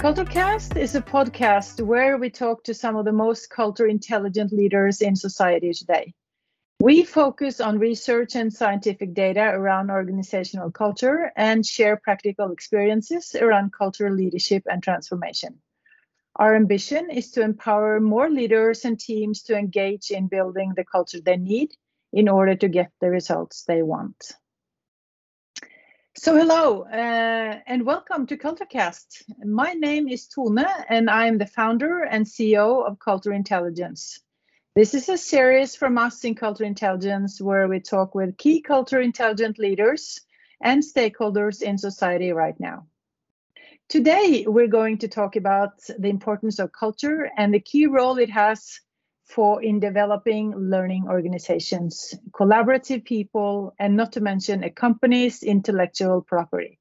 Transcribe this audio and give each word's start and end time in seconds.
CultureCast 0.00 0.78
is 0.78 0.94
a 0.94 1.02
podcast 1.02 1.84
where 1.84 2.16
we 2.16 2.30
talk 2.30 2.64
to 2.64 2.72
some 2.72 2.96
of 2.96 3.04
the 3.04 3.12
most 3.12 3.50
culture 3.50 3.86
intelligent 3.86 4.50
leaders 4.50 5.02
in 5.02 5.14
society 5.14 5.74
today. 5.74 6.14
We 6.80 7.04
focus 7.04 7.60
on 7.60 7.78
research 7.78 8.34
and 8.34 8.50
scientific 8.50 9.12
data 9.12 9.42
around 9.42 9.90
organizational 9.90 10.70
culture 10.70 11.30
and 11.36 11.66
share 11.66 11.98
practical 11.98 12.50
experiences 12.50 13.34
around 13.34 13.74
cultural 13.74 14.14
leadership 14.14 14.62
and 14.70 14.82
transformation. 14.82 15.60
Our 16.36 16.56
ambition 16.56 17.10
is 17.10 17.32
to 17.32 17.42
empower 17.42 18.00
more 18.00 18.30
leaders 18.30 18.86
and 18.86 18.98
teams 18.98 19.42
to 19.42 19.54
engage 19.54 20.10
in 20.10 20.28
building 20.28 20.72
the 20.74 20.84
culture 20.86 21.20
they 21.20 21.36
need 21.36 21.72
in 22.10 22.26
order 22.26 22.56
to 22.56 22.68
get 22.68 22.90
the 23.02 23.10
results 23.10 23.64
they 23.64 23.82
want. 23.82 24.32
So 26.16 26.36
hello 26.36 26.82
uh, 26.82 27.60
and 27.68 27.86
welcome 27.86 28.26
to 28.26 28.36
CultureCast. 28.36 29.22
My 29.44 29.74
name 29.74 30.08
is 30.08 30.26
Tone 30.26 30.58
and 30.88 31.08
I'm 31.08 31.38
the 31.38 31.46
founder 31.46 32.02
and 32.02 32.26
CEO 32.26 32.84
of 32.84 32.98
Culture 32.98 33.32
Intelligence. 33.32 34.18
This 34.74 34.92
is 34.92 35.08
a 35.08 35.16
series 35.16 35.76
from 35.76 35.96
us 35.98 36.24
in 36.24 36.34
Culture 36.34 36.64
Intelligence 36.64 37.40
where 37.40 37.68
we 37.68 37.78
talk 37.78 38.16
with 38.16 38.36
key 38.36 38.60
culture 38.60 39.00
intelligent 39.00 39.60
leaders 39.60 40.20
and 40.60 40.82
stakeholders 40.82 41.62
in 41.62 41.78
society 41.78 42.32
right 42.32 42.58
now. 42.58 42.86
Today, 43.88 44.44
we're 44.48 44.66
going 44.66 44.98
to 44.98 45.08
talk 45.08 45.36
about 45.36 45.80
the 45.96 46.08
importance 46.08 46.58
of 46.58 46.72
culture 46.72 47.30
and 47.36 47.54
the 47.54 47.60
key 47.60 47.86
role 47.86 48.18
it 48.18 48.30
has 48.30 48.80
for 49.30 49.62
in 49.62 49.80
developing 49.80 50.54
learning 50.56 51.06
organizations, 51.08 52.14
collaborative 52.32 53.04
people, 53.04 53.74
and 53.78 53.96
not 53.96 54.12
to 54.12 54.20
mention 54.20 54.64
a 54.64 54.70
company's 54.70 55.42
intellectual 55.42 56.22
property. 56.22 56.78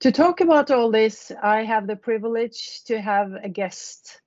To 0.00 0.12
talk 0.12 0.40
about 0.40 0.70
all 0.70 0.90
this, 0.90 1.32
I 1.42 1.64
have 1.64 1.86
the 1.86 1.96
privilege 1.96 2.82
to 2.84 3.00
have 3.00 3.32
a 3.32 3.48
guest, 3.48 4.20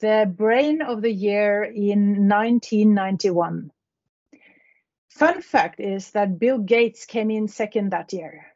the 0.00 0.32
brain 0.32 0.82
of 0.82 1.02
the 1.02 1.12
year 1.12 1.62
in 1.64 2.28
1991. 2.28 3.70
Fun 5.10 5.42
fact 5.42 5.80
is 5.80 6.10
that 6.12 6.38
Bill 6.38 6.58
Gates 6.58 7.06
came 7.06 7.30
in 7.30 7.48
second 7.48 7.90
that 7.92 8.12
year. 8.12 8.46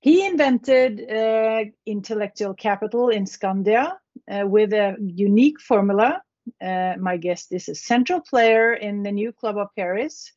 He 0.00 0.26
invented 0.26 1.10
uh, 1.10 1.64
intellectual 1.86 2.54
capital 2.54 3.08
in 3.08 3.24
Skandia 3.24 3.92
uh, 4.30 4.46
with 4.46 4.72
a 4.72 4.96
unique 5.00 5.60
formula 5.60 6.22
uh, 6.60 6.94
my 6.98 7.16
guest 7.16 7.52
is 7.52 7.68
a 7.68 7.74
central 7.74 8.20
player 8.20 8.74
in 8.74 9.02
the 9.02 9.12
new 9.12 9.32
Club 9.32 9.56
of 9.56 9.68
Paris. 9.76 10.32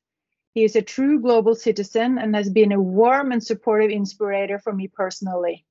He 0.54 0.64
is 0.64 0.76
a 0.76 0.82
true 0.82 1.20
global 1.22 1.56
citizen 1.56 2.18
and 2.18 2.36
has 2.36 2.50
been 2.50 2.72
a 2.72 2.82
warm 2.82 3.32
and 3.32 3.44
supportive 3.44 3.92
inspirator 3.92 4.60
for 4.60 4.74
me 4.74 4.88
personally. 4.88 5.66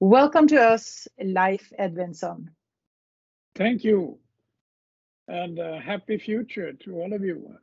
Welcome 0.00 0.46
to 0.48 0.60
us, 0.62 1.08
Leif 1.20 1.72
Edvinsson. 1.78 2.48
Thank 3.56 3.82
you, 3.82 4.18
and 5.26 5.58
uh, 5.58 5.78
happy 5.80 6.18
future 6.18 6.72
to 6.72 6.94
all 7.00 7.12
of 7.12 7.24
you. 7.24 7.58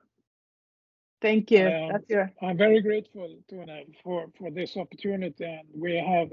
Thank 1.21 1.49
you. 1.51 1.65
Um, 1.65 2.01
your... 2.09 2.31
I'm 2.41 2.57
very 2.57 2.81
grateful, 2.81 3.37
Tone, 3.49 3.69
for, 4.03 4.27
for 4.37 4.51
this 4.51 4.75
opportunity, 4.75 5.45
and 5.45 5.67
we 5.73 5.95
have 5.95 6.29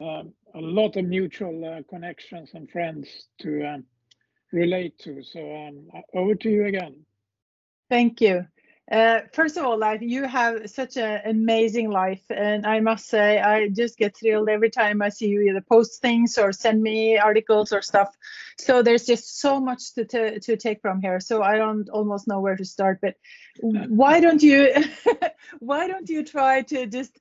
um, 0.00 0.32
a 0.54 0.60
lot 0.60 0.96
of 0.96 1.04
mutual 1.04 1.64
uh, 1.64 1.82
connections 1.88 2.50
and 2.54 2.70
friends 2.70 3.26
to 3.40 3.64
um, 3.64 3.84
relate 4.54 4.98
to. 5.00 5.22
So 5.22 5.40
um, 5.40 5.90
over 6.14 6.34
to 6.34 6.50
you 6.50 6.66
again. 6.66 7.04
Thank 7.90 8.20
you. 8.20 8.46
Uh, 8.90 9.20
first 9.32 9.56
of 9.56 9.64
all, 9.64 9.78
like 9.78 10.02
you 10.02 10.24
have 10.24 10.68
such 10.68 10.98
an 10.98 11.22
amazing 11.24 11.90
life, 11.90 12.22
and 12.28 12.66
I 12.66 12.80
must 12.80 13.08
say, 13.08 13.40
I 13.40 13.68
just 13.68 13.96
get 13.96 14.14
thrilled 14.14 14.50
every 14.50 14.68
time 14.68 15.00
I 15.00 15.08
see 15.08 15.28
you 15.28 15.40
either 15.40 15.62
post 15.62 16.02
things 16.02 16.36
or 16.36 16.52
send 16.52 16.82
me 16.82 17.16
articles 17.16 17.72
or 17.72 17.80
stuff. 17.80 18.14
So 18.58 18.82
there's 18.82 19.06
just 19.06 19.40
so 19.40 19.58
much 19.58 19.94
to 19.94 20.04
to, 20.04 20.38
to 20.40 20.56
take 20.58 20.82
from 20.82 21.00
here. 21.00 21.18
So 21.20 21.42
I 21.42 21.56
don't 21.56 21.88
almost 21.88 22.28
know 22.28 22.40
where 22.40 22.56
to 22.56 22.64
start. 22.64 22.98
But 23.00 23.14
why 23.60 24.20
don't 24.20 24.42
you 24.42 24.74
why 25.60 25.88
don't 25.88 26.10
you 26.10 26.22
try 26.22 26.60
to 26.62 26.86
just 26.86 27.18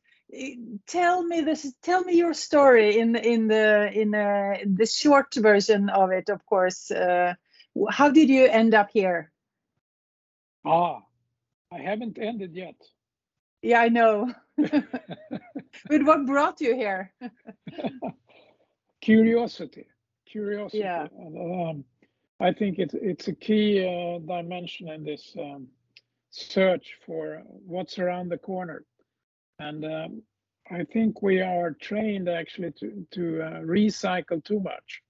tell 0.88 1.24
me 1.24 1.42
this 1.42 1.74
tell 1.82 2.04
me 2.04 2.16
your 2.16 2.34
story 2.34 3.00
in 3.00 3.16
in 3.16 3.48
the 3.48 3.92
in 3.92 4.16
uh, 4.16 4.58
the 4.66 4.86
short 4.86 5.34
version 5.36 5.90
of 5.90 6.12
it 6.12 6.30
of 6.30 6.46
course. 6.46 6.92
Uh, 6.92 7.34
how 7.90 8.10
did 8.10 8.30
you 8.30 8.46
end 8.46 8.74
up 8.74 8.90
here? 8.92 9.32
Ah 10.66 11.02
i 11.72 11.80
haven't 11.80 12.18
ended 12.20 12.54
yet. 12.54 12.76
Yeah 13.62 13.82
i 13.82 13.90
know. 13.90 14.34
But 15.90 16.04
what 16.04 16.26
brought 16.26 16.62
you 16.62 16.76
here? 16.76 17.12
Curiosity 19.02 19.88
curiosity. 20.34 20.80
Yeah. 20.80 21.08
Um, 21.18 21.86
i 22.40 22.52
think 22.52 22.80
it's 22.80 22.96
it's 22.96 23.28
a 23.28 23.36
key 23.48 23.68
uh, 23.86 24.18
dimension 24.20 24.90
in 24.90 25.04
this 25.04 25.36
um, 25.40 25.68
search 26.32 26.98
for 27.06 27.44
what's 27.74 28.00
around 28.00 28.30
the 28.30 28.38
corner 28.38 28.84
and 29.68 29.86
um, 29.86 30.22
I 30.72 30.84
think 30.84 31.22
we 31.22 31.42
are 31.42 31.72
trained 31.72 32.30
actually 32.30 32.72
to, 32.80 33.06
to 33.12 33.42
uh, 33.42 33.62
recycle 33.62 34.44
too 34.44 34.60
much 34.60 35.02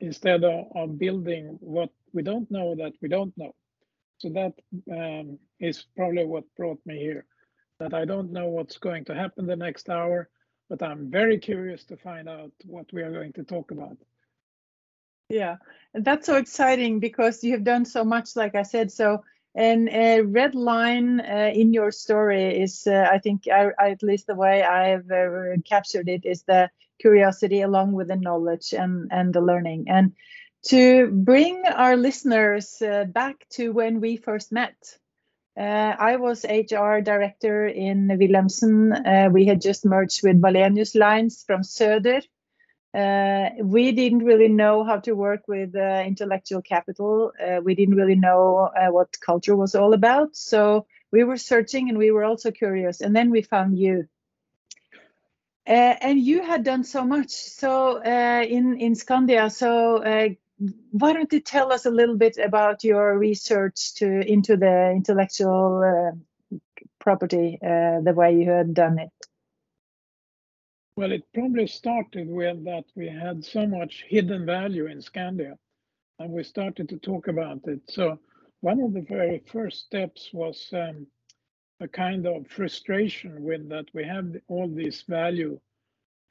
instead 0.00 0.44
of, 0.44 0.66
of, 0.74 0.98
building 0.98 1.56
what 1.60 1.90
we 2.12 2.22
don't 2.22 2.50
know 2.50 2.74
that 2.76 2.92
we 3.02 3.08
don't 3.08 3.36
know. 3.36 3.54
So 4.18 4.28
that 4.30 4.54
um, 4.92 5.38
is 5.60 5.84
probably 5.96 6.24
what 6.24 6.44
brought 6.56 6.80
me 6.86 6.98
here. 6.98 7.24
That 7.80 7.94
I 7.94 8.04
don't 8.04 8.32
know 8.32 8.46
what's 8.46 8.78
going 8.78 9.04
to 9.06 9.14
happen 9.14 9.46
the 9.46 9.56
next 9.56 9.88
hour, 9.88 10.28
but 10.68 10.82
I'm 10.82 11.10
very 11.10 11.38
curious 11.38 11.84
to 11.84 11.96
find 11.96 12.28
out 12.28 12.52
what 12.64 12.86
we 12.92 13.02
are 13.02 13.12
going 13.12 13.32
to 13.34 13.44
talk 13.44 13.70
about. 13.70 13.96
Yeah, 15.28 15.56
and 15.94 16.04
that's 16.04 16.26
so 16.26 16.36
exciting 16.36 17.00
because 17.00 17.44
you 17.44 17.52
have 17.52 17.64
done 17.64 17.84
so 17.84 18.04
much, 18.04 18.34
like 18.34 18.54
I 18.54 18.62
said. 18.62 18.90
So 18.90 19.22
and 19.54 19.88
a 19.88 20.20
red 20.20 20.54
line 20.54 21.20
uh, 21.20 21.50
in 21.52 21.72
your 21.72 21.90
story 21.90 22.60
is, 22.60 22.86
uh, 22.86 23.08
I 23.10 23.18
think, 23.18 23.48
I, 23.48 23.70
at 23.80 24.02
least 24.02 24.26
the 24.26 24.34
way 24.34 24.62
I've 24.62 25.10
uh, 25.10 25.56
captured 25.68 26.08
it, 26.08 26.24
is 26.24 26.42
the 26.42 26.70
curiosity 27.00 27.62
along 27.62 27.92
with 27.92 28.08
the 28.08 28.16
knowledge 28.16 28.72
and, 28.72 29.08
and 29.10 29.32
the 29.32 29.40
learning. 29.40 29.86
And 29.88 30.12
to 30.66 31.08
bring 31.10 31.64
our 31.66 31.96
listeners 31.96 32.82
uh, 32.82 33.04
back 33.04 33.46
to 33.50 33.72
when 33.72 34.00
we 34.00 34.16
first 34.16 34.52
met, 34.52 34.76
uh, 35.58 35.94
I 35.98 36.16
was 36.16 36.44
HR 36.44 37.00
director 37.00 37.66
in 37.66 38.08
Wilhelmsen. 38.08 38.92
Uh, 38.92 39.30
we 39.30 39.46
had 39.46 39.60
just 39.60 39.84
merged 39.84 40.22
with 40.22 40.40
Wallenius 40.40 40.94
Lines 40.94 41.42
from 41.44 41.62
Söder 41.62 42.22
uh, 42.94 43.50
we 43.62 43.92
didn't 43.92 44.24
really 44.24 44.48
know 44.48 44.82
how 44.82 44.98
to 44.98 45.12
work 45.12 45.46
with 45.46 45.76
uh, 45.76 46.02
intellectual 46.06 46.62
capital. 46.62 47.32
Uh, 47.38 47.60
we 47.62 47.74
didn't 47.74 47.96
really 47.96 48.14
know 48.14 48.70
uh, 48.74 48.90
what 48.90 49.20
culture 49.20 49.54
was 49.54 49.74
all 49.74 49.92
about. 49.92 50.34
So 50.34 50.86
we 51.10 51.22
were 51.24 51.36
searching 51.36 51.90
and 51.90 51.98
we 51.98 52.10
were 52.10 52.24
also 52.24 52.50
curious. 52.50 53.00
And 53.00 53.14
then 53.14 53.30
we 53.30 53.42
found 53.42 53.78
you. 53.78 54.08
Uh, 55.66 55.96
and 56.00 56.18
you 56.18 56.42
had 56.42 56.64
done 56.64 56.82
so 56.82 57.04
much. 57.04 57.30
So 57.30 58.02
uh, 58.02 58.42
in, 58.48 58.78
in 58.80 58.94
Skandia, 58.94 59.52
so 59.52 60.02
why 60.90 61.12
don't 61.12 61.32
you 61.32 61.40
tell 61.40 61.72
us 61.72 61.84
a 61.84 61.90
little 61.90 62.16
bit 62.16 62.38
about 62.38 62.84
your 62.84 63.18
research 63.18 63.94
to 63.96 64.06
into 64.06 64.56
the 64.56 64.90
intellectual 64.90 66.18
property, 66.98 67.58
the 67.60 68.14
way 68.16 68.34
you 68.34 68.50
had 68.50 68.72
done 68.72 68.98
it? 68.98 69.12
Well, 70.98 71.12
it 71.12 71.32
probably 71.32 71.68
started 71.68 72.28
with 72.28 72.64
that 72.64 72.86
we 72.96 73.06
had 73.06 73.44
so 73.44 73.68
much 73.68 74.04
hidden 74.08 74.44
value 74.44 74.86
in 74.86 74.98
Skandia, 74.98 75.56
and 76.18 76.32
we 76.32 76.42
started 76.42 76.88
to 76.88 76.98
talk 76.98 77.28
about 77.28 77.60
it. 77.68 77.82
So 77.88 78.18
one 78.62 78.80
of 78.80 78.94
the 78.94 79.02
very 79.02 79.40
first 79.46 79.84
steps 79.84 80.30
was 80.32 80.68
um, 80.72 81.06
a 81.78 81.86
kind 81.86 82.26
of 82.26 82.48
frustration 82.48 83.44
with 83.44 83.68
that 83.68 83.84
we 83.94 84.02
have 84.06 84.26
all 84.48 84.66
these 84.66 85.02
value 85.02 85.60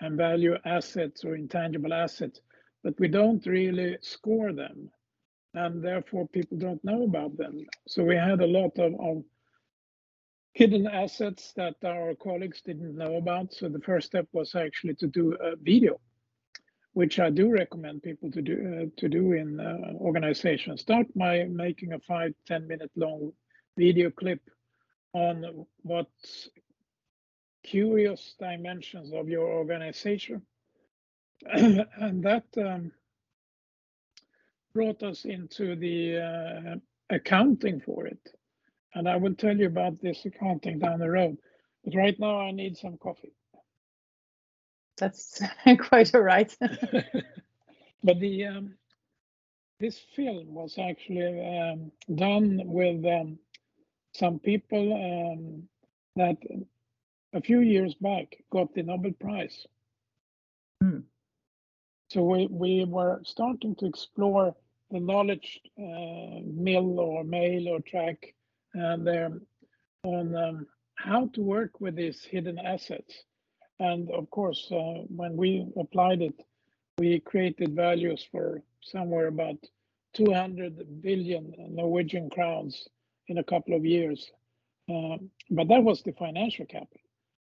and 0.01 0.17
value 0.17 0.57
assets 0.65 1.23
or 1.23 1.35
intangible 1.35 1.93
assets, 1.93 2.41
but 2.83 2.99
we 2.99 3.07
don't 3.07 3.45
really 3.45 3.97
score 4.01 4.51
them, 4.51 4.91
and 5.53 5.81
therefore 5.81 6.27
people 6.27 6.57
don't 6.57 6.83
know 6.83 7.03
about 7.03 7.37
them. 7.37 7.65
So 7.87 8.03
we 8.03 8.17
had 8.17 8.41
a 8.41 8.53
lot 8.59 8.77
of, 8.79 8.93
of 8.99 9.23
hidden 10.57 10.87
assets 10.87 11.53
that 11.55 11.75
our 11.85 12.15
colleagues 12.15 12.61
didn't 12.61 12.97
know 12.97 13.17
about. 13.17 13.53
So 13.53 13.69
the 13.69 13.79
first 13.79 14.07
step 14.07 14.27
was 14.33 14.55
actually 14.55 14.95
to 14.95 15.05
do 15.05 15.35
a 15.39 15.55
video, 15.55 16.01
which 16.93 17.19
I 17.19 17.29
do 17.29 17.51
recommend 17.51 18.01
people 18.01 18.31
to 18.31 18.41
do 18.41 18.55
uh, 18.55 18.85
to 18.99 19.07
do 19.07 19.33
in 19.33 19.59
uh, 19.59 19.93
organizations. 19.99 20.81
Start 20.81 21.05
by 21.15 21.43
making 21.43 21.93
a 21.93 21.99
five 21.99 22.33
ten 22.47 22.67
minute 22.67 22.89
long 22.95 23.33
video 23.77 24.09
clip 24.09 24.41
on 25.13 25.67
what 25.83 26.09
curious 27.63 28.33
dimensions 28.39 29.13
of 29.13 29.29
your 29.29 29.47
organization. 29.47 30.41
and 31.45 32.23
that 32.23 32.45
um, 32.57 32.91
brought 34.73 35.03
us 35.03 35.25
into 35.25 35.75
the 35.75 36.17
uh, 36.17 36.75
accounting 37.11 37.79
for 37.79 38.07
it. 38.07 38.27
And 38.97 39.07
I 39.07 39.15
will 39.15 39.35
tell 39.35 39.55
you 39.55 39.67
about 39.67 40.01
this 40.01 40.25
accounting 40.25 40.79
down 40.79 40.97
the 40.97 41.09
road. 41.09 41.37
But 41.85 41.93
right 41.93 42.19
now 42.19 42.39
I 42.39 42.49
need 42.49 42.77
some 42.77 42.97
coffee. 42.97 43.31
That's 44.97 45.39
quite 45.77 46.15
all 46.15 46.21
right. 46.21 46.51
but 48.03 48.19
the 48.19 48.45
um, 48.45 48.73
this 49.79 49.99
film 50.15 50.51
was 50.51 50.79
actually 50.79 51.59
um, 51.59 51.91
done 52.15 52.63
with 52.65 53.05
um, 53.05 53.37
some 54.13 54.39
people 54.39 54.93
um, 54.93 55.69
that 56.15 56.37
a 57.33 57.41
few 57.41 57.59
years 57.59 57.93
back 58.01 58.35
got 58.51 58.73
the 58.73 58.81
Nobel 58.81 59.11
Prize. 59.19 59.67
Hmm. 60.81 61.01
So 62.09 62.23
we, 62.23 62.47
we 62.47 62.83
were 62.85 63.21
starting 63.23 63.75
to 63.75 63.85
explore 63.85 64.55
the 64.89 64.99
knowledge 64.99 65.59
uh, 65.77 66.41
mill 66.43 66.99
or 66.99 67.23
mail 67.23 67.67
or 67.67 67.81
track 67.81 68.33
and 68.79 69.07
um, 69.09 69.41
on 70.03 70.35
um, 70.35 70.67
how 70.95 71.27
to 71.33 71.41
work 71.41 71.79
with 71.79 71.95
these 71.95 72.23
hidden 72.23 72.59
assets. 72.59 73.23
And 73.79 74.09
of 74.11 74.29
course, 74.29 74.67
uh, 74.71 75.03
when 75.09 75.37
we 75.37 75.67
applied 75.77 76.21
it, 76.21 76.35
we 76.97 77.19
created 77.19 77.75
values 77.75 78.27
for 78.31 78.63
somewhere 78.81 79.27
about 79.27 79.57
200 80.15 81.01
billion 81.01 81.53
Norwegian 81.69 82.29
crowns 82.29 82.87
in 83.27 83.37
a 83.37 83.43
couple 83.43 83.75
of 83.75 83.85
years. 83.85 84.31
Um, 84.89 85.29
but 85.51 85.67
that 85.67 85.83
was 85.83 86.01
the 86.01 86.13
financial 86.13 86.65
capital. 86.65 87.01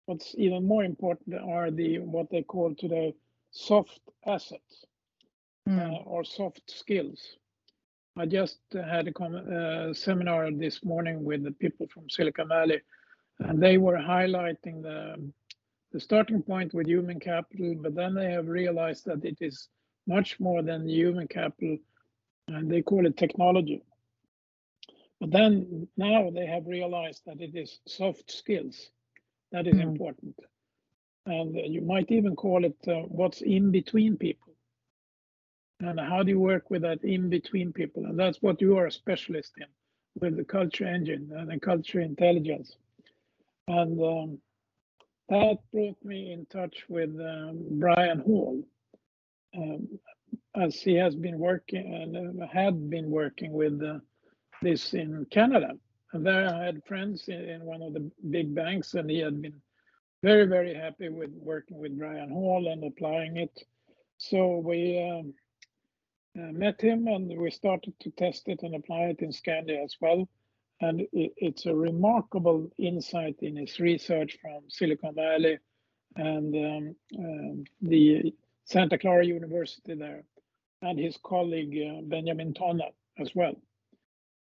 What's 0.06 0.34
even 0.36 0.66
more 0.66 0.84
important 0.84 1.34
are 1.40 1.70
the 1.70 1.98
what 1.98 2.30
they 2.30 2.42
call 2.42 2.74
today 2.74 3.14
soft 3.50 4.00
assets 4.26 4.84
mm. 5.68 5.80
uh, 5.80 6.02
or 6.04 6.24
soft 6.24 6.62
skills. 6.66 7.20
I 8.16 8.26
just 8.26 8.58
had 8.72 9.08
a 9.08 9.24
uh, 9.24 9.94
seminar 9.94 10.50
this 10.50 10.84
morning 10.84 11.24
with 11.24 11.44
the 11.44 11.52
people 11.52 11.86
from 11.88 12.10
Silicon 12.10 12.48
Valley, 12.48 12.80
and 13.38 13.62
they 13.62 13.78
were 13.78 13.96
highlighting 13.96 14.82
the 14.82 15.32
the 15.92 16.00
starting 16.00 16.42
point 16.42 16.72
with 16.72 16.86
human 16.86 17.18
capital, 17.18 17.74
but 17.80 17.94
then 17.94 18.14
they 18.14 18.30
have 18.30 18.46
realized 18.46 19.06
that 19.06 19.24
it 19.24 19.38
is 19.40 19.68
much 20.06 20.38
more 20.38 20.62
than 20.62 20.88
human 20.88 21.26
capital, 21.26 21.78
and 22.48 22.70
they 22.70 22.82
call 22.82 23.06
it 23.06 23.16
technology. 23.16 23.82
But 25.20 25.32
then 25.32 25.88
now 25.96 26.30
they 26.30 26.46
have 26.46 26.66
realized 26.66 27.22
that 27.26 27.40
it 27.40 27.54
is 27.54 27.80
soft 27.86 28.30
skills 28.30 28.90
that 29.52 29.66
is 29.66 29.76
mm. 29.76 29.82
important. 29.82 30.38
And 31.26 31.54
you 31.54 31.82
might 31.82 32.10
even 32.10 32.34
call 32.36 32.64
it 32.64 32.76
uh, 32.88 33.02
what's 33.02 33.42
in 33.42 33.70
between 33.70 34.16
people. 34.16 34.49
And 35.80 35.98
how 35.98 36.22
do 36.22 36.30
you 36.30 36.38
work 36.38 36.70
with 36.70 36.82
that 36.82 37.02
in 37.04 37.30
between 37.30 37.72
people? 37.72 38.04
And 38.04 38.18
that's 38.18 38.42
what 38.42 38.60
you 38.60 38.76
are 38.76 38.86
a 38.86 38.92
specialist 38.92 39.52
in 39.56 39.66
with 40.20 40.36
the 40.36 40.44
culture 40.44 40.86
engine 40.86 41.30
and 41.34 41.48
the 41.50 41.58
culture 41.58 42.00
intelligence. 42.00 42.76
And 43.66 44.00
um, 44.02 44.38
that 45.28 45.58
brought 45.72 46.04
me 46.04 46.32
in 46.32 46.44
touch 46.46 46.84
with 46.88 47.10
um, 47.20 47.64
Brian 47.78 48.18
Hall, 48.18 48.62
um, 49.56 49.88
as 50.54 50.74
he 50.76 50.94
has 50.96 51.14
been 51.14 51.38
working 51.38 51.94
and 51.94 52.42
uh, 52.42 52.46
had 52.46 52.90
been 52.90 53.10
working 53.10 53.52
with 53.52 53.80
uh, 53.82 54.00
this 54.60 54.92
in 54.92 55.24
Canada. 55.30 55.72
And 56.12 56.26
there 56.26 56.52
I 56.52 56.64
had 56.64 56.84
friends 56.84 57.28
in, 57.28 57.48
in, 57.48 57.64
one 57.64 57.82
of 57.82 57.94
the 57.94 58.10
big 58.30 58.54
banks, 58.54 58.94
and 58.94 59.08
he 59.08 59.20
had 59.20 59.40
been 59.40 59.60
very, 60.22 60.46
very 60.46 60.74
happy 60.74 61.08
with 61.08 61.30
working 61.40 61.78
with 61.78 61.96
Brian 61.96 62.30
Hall 62.30 62.68
and 62.70 62.84
applying 62.84 63.36
it. 63.36 63.62
So 64.18 64.56
we 64.56 65.00
um, 65.00 65.32
uh, 66.38 66.52
met 66.52 66.80
him 66.80 67.06
and 67.08 67.28
we 67.38 67.50
started 67.50 67.94
to 68.00 68.10
test 68.10 68.48
it 68.48 68.62
and 68.62 68.74
apply 68.74 69.02
it 69.06 69.20
in 69.20 69.30
Skandia 69.30 69.82
as 69.84 69.96
well. 70.00 70.28
And 70.80 71.02
it, 71.12 71.32
it's 71.36 71.66
a 71.66 71.74
remarkable 71.74 72.70
insight 72.78 73.36
in 73.40 73.56
his 73.56 73.78
research 73.80 74.38
from 74.40 74.62
Silicon 74.68 75.14
Valley 75.14 75.58
and 76.16 76.54
um, 76.54 76.96
um, 77.18 77.64
the 77.82 78.34
Santa 78.64 78.98
Clara 78.98 79.24
University 79.24 79.94
there, 79.94 80.24
and 80.82 80.98
his 80.98 81.18
colleague 81.22 81.76
uh, 81.76 82.02
Benjamin 82.02 82.54
Tonna 82.54 82.90
as 83.18 83.34
well. 83.34 83.54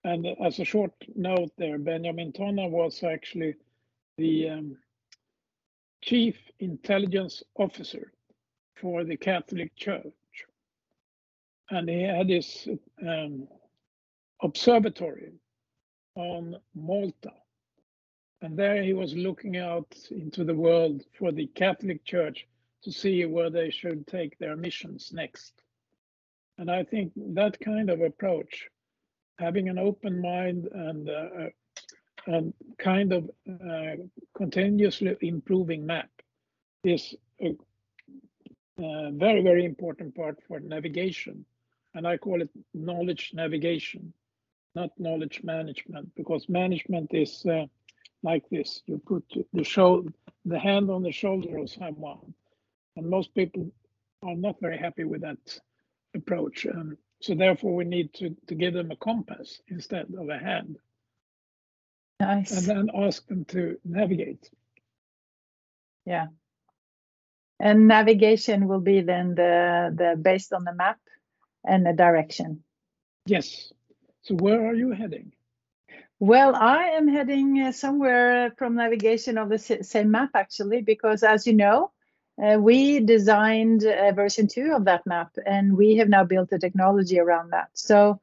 And 0.02 0.26
as 0.42 0.58
a 0.58 0.64
short 0.64 0.92
note 1.14 1.52
there, 1.56 1.78
Benjamin 1.78 2.32
Tonna 2.32 2.68
was 2.68 3.02
actually 3.02 3.54
the 4.18 4.50
um, 4.50 4.76
chief 6.02 6.36
intelligence 6.58 7.42
officer 7.56 8.12
for 8.76 9.04
the 9.04 9.16
Catholic 9.16 9.74
Church. 9.76 10.12
And 11.70 11.88
he 11.88 12.02
had 12.02 12.28
his 12.28 12.68
um, 13.02 13.48
observatory 14.42 15.32
on 16.14 16.56
Malta. 16.74 17.32
And 18.42 18.58
there 18.58 18.82
he 18.82 18.92
was 18.92 19.14
looking 19.14 19.56
out 19.56 19.96
into 20.10 20.44
the 20.44 20.54
world 20.54 21.02
for 21.18 21.32
the 21.32 21.46
Catholic 21.46 22.04
Church 22.04 22.46
to 22.82 22.92
see 22.92 23.24
where 23.24 23.48
they 23.48 23.70
should 23.70 24.06
take 24.06 24.38
their 24.38 24.56
missions 24.56 25.10
next. 25.14 25.54
And 26.58 26.70
I 26.70 26.84
think 26.84 27.12
that 27.16 27.58
kind 27.60 27.88
of 27.88 28.02
approach, 28.02 28.68
having 29.38 29.68
an 29.68 29.78
open 29.78 30.20
mind 30.20 30.68
and 30.72 31.08
uh, 31.08 31.12
uh 31.12 31.48
and 32.26 32.54
kind 32.78 33.12
of 33.12 33.30
uh, 33.48 33.96
continuously 34.36 35.16
improving 35.20 35.84
map 35.84 36.08
is 36.82 37.14
a, 37.40 37.54
a 38.78 39.10
very, 39.12 39.42
very 39.42 39.64
important 39.64 40.14
part 40.14 40.38
for 40.48 40.60
navigation. 40.60 41.44
And 41.94 42.06
I 42.06 42.16
call 42.16 42.42
it 42.42 42.50
knowledge 42.72 43.32
navigation 43.34 44.12
not 44.74 44.90
knowledge 44.98 45.40
management, 45.44 46.14
because 46.16 46.48
management 46.48 47.14
is 47.14 47.44
uh, 47.46 47.66
like 48.22 48.48
this. 48.50 48.82
You 48.86 49.00
put 49.04 49.24
the 49.52 49.64
show, 49.64 50.04
the 50.44 50.58
hand 50.58 50.90
on 50.90 51.02
the 51.02 51.12
shoulder 51.12 51.58
of 51.58 51.70
someone, 51.70 52.34
and 52.96 53.08
most 53.08 53.34
people 53.34 53.70
are 54.22 54.34
not 54.34 54.60
very 54.60 54.78
happy 54.78 55.04
with 55.04 55.20
that 55.22 55.60
approach. 56.14 56.66
Um, 56.66 56.96
so 57.20 57.34
therefore, 57.34 57.74
we 57.74 57.84
need 57.84 58.12
to 58.14 58.34
to 58.48 58.54
give 58.54 58.74
them 58.74 58.90
a 58.90 58.96
compass 58.96 59.60
instead 59.68 60.06
of 60.18 60.28
a 60.28 60.38
hand. 60.38 60.76
Nice. 62.20 62.52
And 62.52 62.66
then 62.66 62.90
ask 62.94 63.26
them 63.26 63.44
to 63.46 63.76
navigate. 63.84 64.50
Yeah. 66.06 66.26
And 67.60 67.88
navigation 67.88 68.66
will 68.66 68.80
be 68.80 69.00
then 69.00 69.34
the 69.34 69.94
the 69.94 70.20
based 70.20 70.52
on 70.52 70.64
the 70.64 70.74
map 70.74 70.98
and 71.64 71.86
a 71.88 71.92
direction. 71.92 72.62
Yes. 73.26 73.72
So 74.22 74.34
where 74.36 74.66
are 74.66 74.74
you 74.74 74.90
heading? 74.92 75.32
Well, 76.20 76.54
I 76.54 76.84
am 76.90 77.08
heading 77.08 77.60
uh, 77.60 77.72
somewhere 77.72 78.54
from 78.56 78.76
navigation 78.76 79.36
of 79.36 79.48
the 79.48 79.58
same 79.58 80.10
map 80.10 80.30
actually, 80.34 80.80
because 80.80 81.22
as 81.22 81.46
you 81.46 81.54
know, 81.54 81.90
uh, 82.42 82.56
we 82.58 83.00
designed 83.00 83.84
uh, 83.84 84.12
version 84.12 84.46
two 84.48 84.72
of 84.74 84.84
that 84.86 85.06
map 85.06 85.36
and 85.46 85.76
we 85.76 85.96
have 85.96 86.08
now 86.08 86.24
built 86.24 86.52
a 86.52 86.58
technology 86.58 87.18
around 87.18 87.50
that. 87.50 87.68
So 87.74 88.20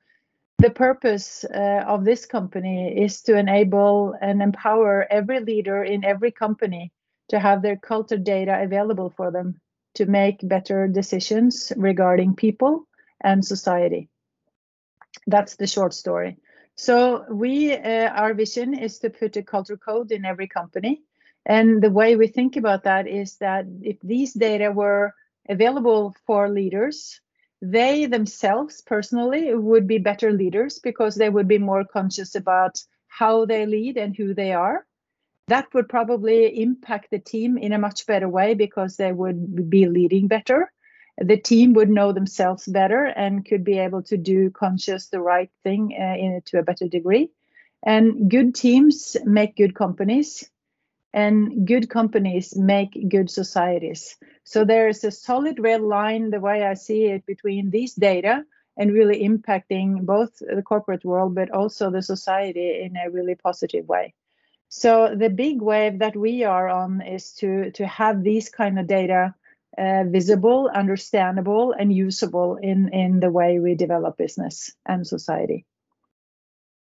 the 0.58 0.70
purpose 0.70 1.44
uh, 1.46 1.84
of 1.88 2.06
this 2.06 2.26
company 2.26 2.98
is 2.98 3.22
to 3.24 3.38
enable 3.38 4.16
and 4.22 4.42
empower 4.42 5.08
every 5.10 5.40
leader 5.40 5.84
in 5.84 6.04
every 6.04 6.32
company 6.32 6.92
to 7.30 7.40
have 7.40 7.62
their 7.62 7.78
culture 7.78 8.18
data 8.18 8.62
available 8.62 9.10
for 9.10 9.32
them 9.32 9.60
to 9.96 10.06
make 10.06 10.48
better 10.48 10.88
decisions 10.88 11.72
regarding 11.76 12.36
people 12.36 12.88
and 13.24 13.44
society. 13.44 14.10
That's 15.28 15.56
the 15.56 15.68
short 15.68 15.94
story. 15.94 16.38
So 16.76 17.26
we, 17.30 17.74
uh, 17.74 18.10
our 18.10 18.34
vision 18.34 18.74
is 18.74 19.00
to 19.00 19.10
put 19.10 19.38
a 19.38 19.44
culture 19.44 19.78
code 19.78 20.12
in 20.12 20.26
every 20.26 20.48
company. 20.48 21.02
And 21.46 21.82
the 21.82 21.90
way 21.90 22.16
we 22.16 22.28
think 22.28 22.56
about 22.56 22.84
that 22.84 23.08
is 23.08 23.38
that 23.38 23.66
if 23.82 24.00
these 24.02 24.34
data 24.34 24.72
were 24.72 25.14
available 25.50 26.16
for 26.26 26.50
leaders, 26.50 27.20
they 27.62 28.06
themselves 28.06 28.82
personally 28.82 29.54
would 29.54 29.88
be 29.88 29.98
better 29.98 30.32
leaders 30.32 30.80
because 30.80 31.16
they 31.16 31.30
would 31.30 31.48
be 31.48 31.58
more 31.58 31.84
conscious 31.86 32.36
about 32.36 32.84
how 33.08 33.46
they 33.46 33.66
lead 33.66 33.98
and 33.98 34.16
who 34.16 34.34
they 34.34 34.54
are. 34.54 34.86
That 35.48 35.74
would 35.74 35.90
probably 35.90 36.62
impact 36.62 37.12
the 37.12 37.20
team 37.20 37.58
in 37.58 37.74
a 37.74 37.80
much 37.80 38.06
better 38.06 38.30
way 38.30 38.54
because 38.54 38.96
they 38.96 39.12
would 39.12 39.70
be 39.70 39.86
leading 39.88 40.28
better 40.28 40.72
the 41.24 41.38
team 41.38 41.74
would 41.74 41.90
know 41.90 42.12
themselves 42.12 42.68
better 42.68 43.06
and 43.06 43.46
could 43.46 43.64
be 43.64 43.78
able 43.80 44.04
to 44.04 44.18
do 44.18 44.50
conscious 44.50 45.08
the 45.08 45.22
right 45.22 45.52
thing 45.64 45.96
uh, 46.00 46.16
in 46.16 46.42
to 46.46 46.60
a 46.60 46.64
better 46.64 46.88
degree. 46.88 47.30
And 47.84 48.30
good 48.30 48.56
teams 48.56 49.18
make 49.26 49.56
good 49.56 49.76
companies 49.76 50.50
and 51.14 51.68
good 51.68 51.90
companies 51.90 52.56
make 52.56 53.10
good 53.10 53.30
societies. 53.30 54.18
So 54.44 54.64
there 54.64 54.88
is 54.88 55.04
a 55.04 55.12
solid 55.12 55.60
red 55.60 55.82
line 55.82 56.30
the 56.30 56.40
way 56.40 56.64
i 56.64 56.74
see 56.74 57.06
it 57.06 57.26
between 57.26 57.70
these 57.70 57.94
data 57.94 58.44
and 58.78 58.94
really 58.94 59.28
impacting 59.28 60.06
both 60.06 60.40
the 60.40 60.64
corporate 60.64 61.04
world 61.04 61.36
but 61.36 61.52
also 61.52 61.92
the 61.92 62.02
society 62.02 62.82
in 62.82 62.96
a 62.96 63.10
really 63.10 63.36
positive 63.36 63.88
way. 63.88 64.14
So 64.70 65.14
the 65.16 65.30
big 65.30 65.62
wave 65.62 66.00
that 66.00 66.16
we 66.16 66.46
are 66.46 66.70
on 66.70 67.02
is 67.02 67.34
to 67.34 67.72
to 67.72 67.86
have 67.86 68.24
these 68.24 68.50
kind 68.50 68.80
of 68.80 68.88
data 68.88 69.36
uh, 69.78 70.04
visible, 70.08 70.70
understandable, 70.74 71.74
and 71.78 71.94
usable 71.94 72.58
in, 72.62 72.90
in 72.94 73.20
the 73.20 73.32
way 73.32 73.60
we 73.60 73.76
develop 73.76 74.18
business 74.18 74.74
and 74.86 75.08
society. 75.08 75.66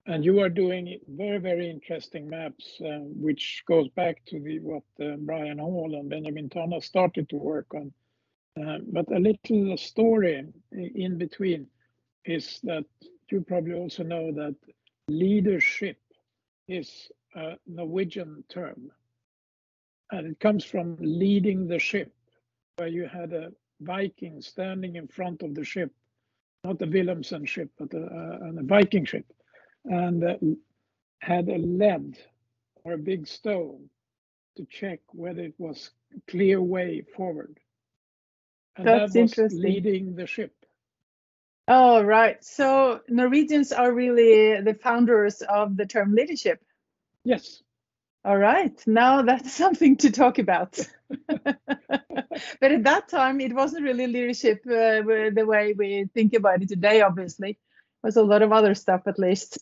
and 0.07 0.25
you 0.25 0.41
are 0.41 0.49
doing 0.49 0.99
very, 1.09 1.39
very 1.39 1.71
interesting 1.71 2.29
maps, 2.29 2.81
uh, 2.81 2.99
which 3.27 3.63
goes 3.67 3.89
back 3.91 4.25
to 4.27 4.41
the 4.41 4.59
what 4.59 4.83
uh, 5.01 5.17
Brian 5.19 5.59
Hall 5.59 5.95
and 5.95 6.09
Benjamin 6.11 6.49
Tonna 6.49 6.83
started 6.83 7.29
to 7.29 7.37
work 7.37 7.67
on. 7.75 7.93
Uh, 8.61 8.79
but 8.91 9.11
a 9.13 9.19
little 9.19 9.77
story 9.77 10.45
in 10.73 11.19
between 11.19 11.67
is 12.25 12.61
that 12.65 12.85
you 13.31 13.41
probably 13.43 13.75
also 13.75 14.03
know 14.03 14.33
that 14.33 14.57
leadership 15.09 15.99
is 16.67 17.11
a 17.37 17.57
Norwegian 17.67 18.43
term. 18.49 18.91
And 20.11 20.27
it 20.27 20.41
comes 20.41 20.65
from 20.65 20.97
leading 20.99 21.69
the 21.69 21.79
ship, 21.79 22.13
where 22.81 22.89
you 22.89 23.07
had 23.07 23.35
a 23.35 23.53
Viking 23.83 24.41
standing 24.41 24.97
in 24.97 25.07
front 25.07 25.43
of 25.43 25.55
the 25.55 25.63
ship, 25.63 25.93
not 26.65 26.81
a 26.81 26.87
Wilhelmsen 26.87 27.47
ship, 27.47 27.69
but 27.79 27.93
a, 27.93 27.99
a, 27.99 28.59
a 28.59 28.63
Viking 28.63 29.05
ship 29.05 29.27
and 29.85 30.25
uh, 30.25 30.37
had 31.19 31.47
a 31.51 31.59
lead 31.59 32.17
or 32.85 32.95
a 32.95 32.99
big 33.13 33.27
stone 33.27 33.91
to 34.57 34.65
check 34.65 35.01
whether 35.13 35.43
it 35.43 35.53
was 35.59 35.91
clear 36.27 36.63
way 36.63 37.03
forward. 37.15 37.61
And 38.77 38.87
That's 38.87 39.13
that 39.13 39.21
was 39.21 39.33
interesting. 39.33 39.61
leading 39.61 40.15
the 40.15 40.27
ship. 40.27 40.55
Oh, 41.69 42.03
right. 42.03 42.43
So 42.43 43.01
Norwegians 43.09 43.73
are 43.73 43.93
really 43.93 44.59
the 44.63 44.75
founders 44.83 45.43
of 45.43 45.77
the 45.77 45.85
term 45.85 46.15
leadership. 46.15 46.63
Yes. 47.25 47.63
All 48.25 48.37
right. 48.37 48.79
Now 48.87 49.23
that's 49.23 49.53
something 49.63 49.97
to 49.99 50.11
talk 50.11 50.39
about. 50.39 50.79
but 51.29 52.73
at 52.73 52.85
that 52.85 53.09
time, 53.09 53.41
it 53.41 53.55
wasn't 53.55 53.85
really 53.85 54.07
leadership 54.07 54.61
uh, 54.67 55.03
the 55.05 55.45
way 55.47 55.75
we 55.77 56.09
think 56.15 56.35
about 56.35 56.63
it 56.63 56.69
today, 56.69 57.01
obviously. 57.01 57.51
It 57.51 57.59
was 58.03 58.17
a 58.17 58.23
lot 58.23 58.43
of 58.43 58.53
other 58.53 58.75
stuff, 58.75 59.03
at 59.07 59.19
least. 59.19 59.59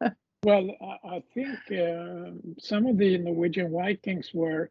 well, 0.44 0.70
I, 1.04 1.22
think 1.34 1.58
uh, 1.70 2.30
some 2.58 2.86
of 2.86 2.98
the 2.98 3.18
Norwegian 3.18 3.72
Vikings 3.72 4.30
were 4.32 4.70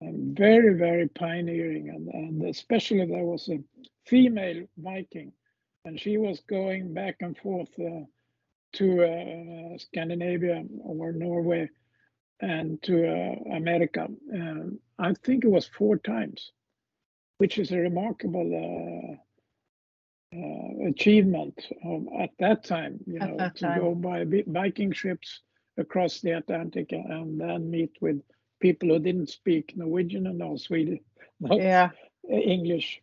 um, 0.00 0.34
very, 0.36 0.74
very 0.78 1.08
pioneering, 1.08 1.88
and, 1.88 2.08
and 2.08 2.42
especially 2.44 3.06
there 3.06 3.24
was 3.24 3.48
a 3.48 3.60
female 4.06 4.64
Viking, 4.76 5.32
and 5.84 5.98
she 5.98 6.18
was 6.18 6.40
going 6.48 6.94
back 6.94 7.16
and 7.20 7.36
forth 7.36 7.70
uh, 7.80 8.04
to 8.74 9.04
uh, 9.04 9.78
Scandinavia 9.78 10.64
or 10.84 11.12
Norway 11.12 11.68
and 12.42 12.82
to 12.84 13.08
uh, 13.08 13.56
America. 13.56 14.08
Um, 14.34 14.80
I 14.98 15.14
think 15.14 15.44
it 15.44 15.48
was 15.50 15.66
four 15.66 15.98
times, 15.98 16.52
which 17.38 17.58
is 17.58 17.72
a 17.72 17.78
remarkable 17.78 19.18
uh, 20.34 20.36
uh, 20.36 20.88
achievement 20.88 21.66
of, 21.84 22.06
at 22.20 22.30
that 22.38 22.64
time. 22.64 23.00
You 23.06 23.20
At 23.20 23.30
know, 23.30 23.50
to 23.56 23.60
time. 23.60 23.80
go 23.80 23.94
by 23.94 24.24
bi- 24.24 24.44
Viking 24.46 24.92
ships 24.92 25.42
across 25.78 26.20
the 26.20 26.32
Atlantic 26.32 26.92
and 26.92 27.40
then 27.40 27.70
meet 27.70 27.96
with 28.00 28.22
people 28.60 28.88
who 28.90 28.98
didn't 29.00 29.30
speak 29.30 29.76
Norwegian 29.76 30.26
and 30.26 30.38
no 30.38 30.56
Swedish, 30.56 31.00
no 31.40 31.58
yeah. 31.58 31.90
English, 32.30 33.02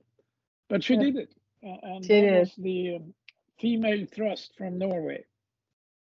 but 0.70 0.84
she 0.84 0.96
Yeah. 0.96 1.00
did 1.00 1.18
it, 1.18 1.34
and 1.64 2.06
She 2.06 2.14
that 2.14 2.22
did. 2.22 2.32
was 2.32 2.56
the 2.58 2.96
um, 2.98 3.14
female 3.60 4.06
thrust 4.06 4.56
from 4.58 4.78
Norway. 4.80 5.26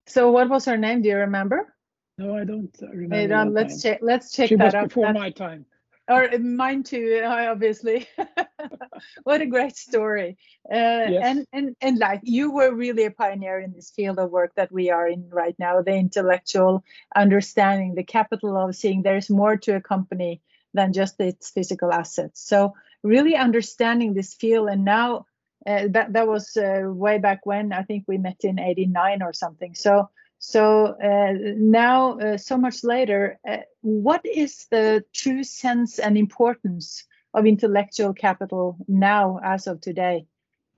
So 0.07 0.31
what 0.33 0.49
was 0.49 0.65
her 0.67 0.77
name? 0.77 1.03
Do 1.03 1.09
you 1.09 1.19
remember? 1.19 1.76
No, 2.19 2.37
I 2.37 2.45
don't 2.45 2.75
remember. 2.93 3.35
Um, 3.35 3.53
let's 3.53 3.83
check. 3.83 3.99
Let's 4.03 4.33
check 4.33 4.49
She 4.49 4.57
that 4.57 4.65
was 4.65 4.75
up. 4.75 4.89
before 4.89 5.07
That- 5.07 5.15
my 5.15 5.31
time. 5.31 5.67
or 6.09 6.33
uh, 6.33 6.39
mine 6.39 6.85
too 6.85 7.21
obviously 7.27 8.07
what 9.25 9.41
a 9.41 9.47
great 9.47 9.77
story 9.77 10.37
uh, 10.71 11.09
and 11.29 11.45
and 11.53 11.75
and 11.81 11.99
like 11.99 12.21
you 12.23 12.53
were 12.53 12.73
really 12.73 13.07
a 13.07 13.11
pioneer 13.11 13.59
in 13.59 13.73
this 13.73 13.91
field 13.91 14.19
of 14.21 14.31
work 14.31 14.53
that 14.55 14.71
we 14.71 14.89
are 14.91 15.09
in 15.09 15.29
right 15.31 15.57
now 15.59 15.83
the 15.83 15.93
intellectual 16.07 16.85
understanding 17.17 17.97
the 17.97 18.05
capital 18.05 18.57
of 18.57 18.77
seeing 18.77 19.03
there's 19.03 19.29
more 19.29 19.57
to 19.57 19.75
a 19.75 19.81
company 19.81 20.41
than 20.75 20.93
just 20.93 21.19
its 21.21 21.51
physical 21.51 21.93
assets 21.93 22.41
so 22.41 22.73
really 23.03 23.35
understanding 23.35 24.15
this 24.15 24.33
field 24.35 24.69
and 24.69 24.85
now 24.85 25.27
uh, 25.67 25.89
that 25.91 26.13
that 26.13 26.29
was 26.29 26.57
uh, 26.57 26.83
way 26.87 27.19
back 27.19 27.41
when 27.45 27.73
i 27.73 27.83
think 27.83 28.05
we 28.07 28.17
met 28.17 28.41
in 28.45 28.61
89 28.61 29.23
or 29.23 29.33
something 29.33 29.75
so 29.75 30.09
so 30.39 30.95
uh, 31.03 31.33
now, 31.57 32.19
uh, 32.19 32.37
so 32.37 32.57
much 32.59 32.85
later, 32.85 33.39
uh, 33.49 33.59
what 33.81 34.25
is 34.25 34.67
the 34.71 35.05
true 35.13 35.43
sense 35.43 35.99
and 35.99 36.17
importance 36.19 37.05
of 37.33 37.47
intellectual 37.47 38.13
capital 38.13 38.77
now, 38.87 39.41
as 39.43 39.67
of 39.67 39.81
today? 39.81 40.27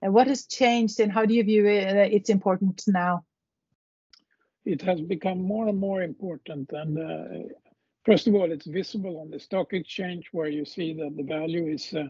And 0.00 0.14
what 0.14 0.28
has 0.28 0.46
changed, 0.46 1.00
and 1.00 1.10
how 1.10 1.26
do 1.26 1.34
you 1.34 1.42
view 1.42 1.66
it, 1.66 2.12
its 2.12 2.30
importance 2.30 2.86
now? 2.86 3.24
It 4.64 4.82
has 4.82 5.00
become 5.00 5.42
more 5.42 5.66
and 5.68 5.78
more 5.78 6.02
important. 6.02 6.70
And 6.72 6.98
uh, 6.98 7.48
first 8.04 8.28
of 8.28 8.34
all, 8.34 8.52
it's 8.52 8.66
visible 8.66 9.20
on 9.20 9.30
the 9.30 9.40
stock 9.40 9.72
exchange 9.72 10.28
where 10.30 10.48
you 10.48 10.64
see 10.64 10.94
that 10.94 11.16
the 11.16 11.24
value 11.24 11.66
is 11.66 11.92
uh, 11.94 12.04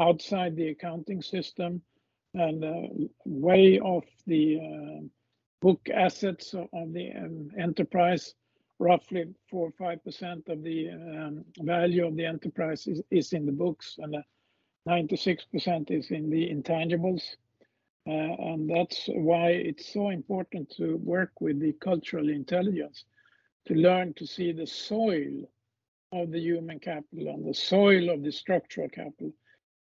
outside 0.00 0.56
the 0.56 0.68
accounting 0.68 1.20
system 1.20 1.82
and 2.32 2.64
uh, 2.64 3.06
way 3.26 3.80
off 3.80 4.04
the 4.26 4.60
book 5.60 5.88
assets 5.92 6.54
of 6.54 6.92
the 6.92 7.12
um, 7.12 7.50
enterprise. 7.58 8.34
Roughly 8.78 9.34
four 9.48 9.68
or 9.68 9.72
five 9.78 10.04
percent 10.04 10.48
of 10.48 10.62
the 10.62 10.90
um, 10.90 11.44
value 11.60 12.06
of 12.06 12.14
the 12.14 12.26
enterprise 12.26 12.86
is, 13.10 13.32
in 13.32 13.46
the 13.46 13.52
books, 13.52 13.96
and 13.98 14.16
96% 14.86 15.90
is 15.90 16.10
in 16.10 16.30
the 16.30 16.50
intangibles. 16.50 17.22
Uh, 18.06 18.12
and 18.12 18.70
that's 18.70 19.08
why 19.08 19.48
it's 19.48 19.92
so 19.92 20.10
important 20.10 20.70
to 20.76 20.96
work 20.98 21.32
with 21.40 21.58
the 21.58 21.72
cultural 21.72 22.28
intelligence 22.28 23.04
to 23.66 23.74
learn 23.74 24.14
to 24.14 24.26
see 24.26 24.52
the 24.52 24.66
soil 24.66 25.50
of 26.12 26.30
the 26.30 26.38
human 26.38 26.78
capital 26.78 27.28
and 27.28 27.44
the 27.44 27.54
soil 27.54 28.10
of 28.10 28.22
the 28.22 28.30
structural 28.30 28.88
capital. 28.88 29.32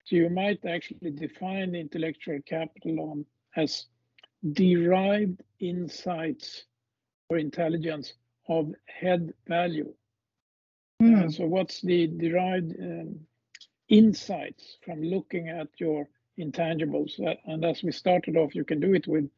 So 0.04 0.16
you 0.16 0.30
might 0.30 0.64
actually 0.64 1.10
define 1.10 1.74
intellectual 1.74 2.40
capital 2.46 3.00
on 3.00 3.26
as 3.56 3.86
derived 4.52 5.42
insights 5.60 6.64
or 7.28 7.38
intelligence 7.38 8.14
of 8.48 8.74
head 8.86 9.32
value. 9.46 9.92
Uh, 11.04 11.28
so 11.28 11.46
what's 11.46 11.80
the 11.82 12.06
derived 12.06 12.72
um, 12.80 13.20
insights 13.88 14.78
from 14.84 15.02
looking 15.02 15.48
at 15.48 15.68
your 15.78 16.08
intangibles? 16.38 17.18
Uh, 17.20 17.34
and 17.46 17.64
as 17.64 17.82
we 17.82 17.92
started 17.92 18.36
off, 18.36 18.54
you 18.54 18.64
can 18.64 18.80
do 18.80 18.94
it 18.94 19.06
with 19.06 19.28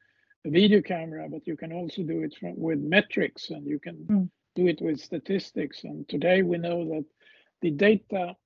a 0.44 0.50
video 0.50 0.80
camera, 0.80 1.28
but 1.28 1.46
you 1.46 1.56
can 1.56 1.72
also 1.72 2.02
do 2.02 2.22
it 2.22 2.34
from, 2.38 2.56
with 2.56 2.78
metrics 2.80 3.50
and 3.50 3.66
you 3.66 3.78
can 3.78 3.96
Mm. 4.08 4.30
do 4.54 4.66
it 4.68 4.80
with 4.80 5.00
statistics. 5.00 5.84
And 5.84 6.08
today 6.08 6.42
we 6.42 6.58
know 6.58 6.84
that 6.88 7.04
the 7.60 7.70
data 7.70 8.36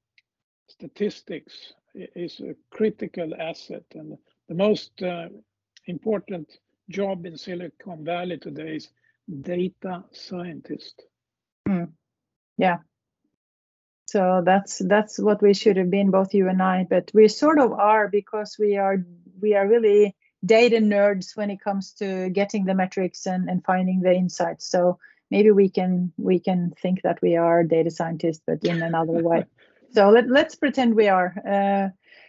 statistics 0.69 1.75
is 1.95 2.41
a 2.41 2.55
critical 2.71 3.35
asset 3.35 3.85
and 3.95 4.17
the 4.49 4.55
most 4.55 5.03
uh, 5.03 5.29
important 5.91 6.59
job 6.89 7.27
in 7.27 7.37
Silicon 7.37 8.05
Valley 8.05 8.39
today 8.39 8.77
is 8.77 8.89
data 9.43 10.05
scientist. 10.13 11.03
Yeah. 12.57 12.79
So 14.07 14.43
that's 14.45 14.79
that's 14.79 15.19
what 15.19 15.41
we 15.41 15.55
should 15.55 15.77
have 15.77 15.91
been, 15.91 16.11
both 16.11 16.35
you 16.35 16.49
and 16.49 16.61
I. 16.61 16.87
But 16.89 17.11
we 17.15 17.29
sort 17.29 17.61
of 17.61 17.73
are 17.73 18.09
because 18.09 18.57
we 18.59 18.77
are 18.77 19.05
we 19.41 19.55
are 19.55 19.69
really 19.69 20.17
data 20.45 20.77
nerds 20.77 21.37
when 21.37 21.51
it 21.51 21.61
comes 21.61 21.93
to 21.93 22.29
getting 22.31 22.65
the 22.65 22.75
metrics 22.75 23.27
and, 23.27 23.49
and 23.49 23.65
finding 23.65 24.01
the 24.01 24.13
insights. 24.13 24.67
So 24.67 24.99
maybe 25.31 25.53
we 25.53 25.69
can 25.69 26.13
we 26.19 26.41
can 26.41 26.73
think 26.83 27.03
that 27.03 27.23
we 27.23 27.37
are 27.37 27.63
data 27.63 27.91
scientists, 27.91 28.43
but 28.47 28.65
in 28.65 28.83
another 28.83 29.23
way. 29.23 29.45
So 29.93 30.11
let, 30.11 30.29
let's 30.29 30.55
pretend 30.55 30.95
we 30.95 31.09
are. 31.09 31.35
Uh, 31.45 31.89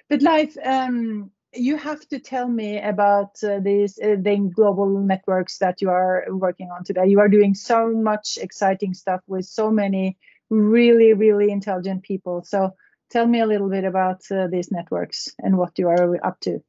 but 0.10 0.24
life, 0.24 0.58
um, 0.66 1.30
you 1.54 1.76
have 1.78 2.08
to 2.08 2.20
tell 2.20 2.48
me 2.48 2.80
about 2.80 3.44
uh, 3.44 3.60
these 3.60 4.00
uh, 4.00 4.16
the 4.20 4.52
global 4.56 4.88
networks 4.88 5.58
that 5.58 5.82
you 5.82 5.90
are 5.90 6.26
working 6.30 6.70
on 6.72 6.84
today. 6.84 7.08
You 7.08 7.20
are 7.20 7.28
doing 7.28 7.54
so 7.54 7.92
much 7.92 8.38
exciting 8.42 8.94
stuff 8.94 9.22
with 9.28 9.46
so 9.46 9.70
many 9.70 10.18
really 10.50 11.14
really 11.14 11.52
intelligent 11.52 12.04
people. 12.04 12.44
So 12.44 12.72
tell 13.10 13.28
me 13.28 13.42
a 13.42 13.46
little 13.46 13.70
bit 13.70 13.84
about 13.84 14.22
uh, 14.32 14.48
these 14.48 14.72
networks 14.72 15.30
and 15.40 15.58
what 15.58 15.78
you 15.78 15.90
are 15.90 16.26
up 16.26 16.40
to. 16.42 16.64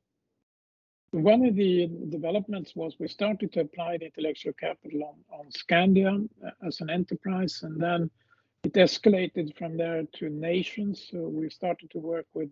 One 1.12 1.45
of 1.45 1.55
the 1.57 1.91
developments 2.09 2.75
was 2.75 2.97
we 2.99 3.07
started 3.07 3.53
to 3.53 3.61
apply 3.61 3.99
the 3.99 4.07
intellectual 4.07 4.55
capital 4.55 5.05
on, 5.05 5.39
on 5.39 5.47
Skandia 5.51 6.29
uh, 6.45 6.67
as 6.67 6.81
an 6.81 6.91
enterprise, 6.91 7.61
and 7.62 7.81
then 7.81 8.11
it 8.65 8.73
escalated 8.73 9.57
from 9.57 9.77
there 9.77 10.05
to 10.15 10.29
nations. 10.31 11.07
So 11.11 11.29
we 11.29 11.51
started 11.51 11.91
to 11.91 11.99
work 11.99 12.27
with 12.35 12.51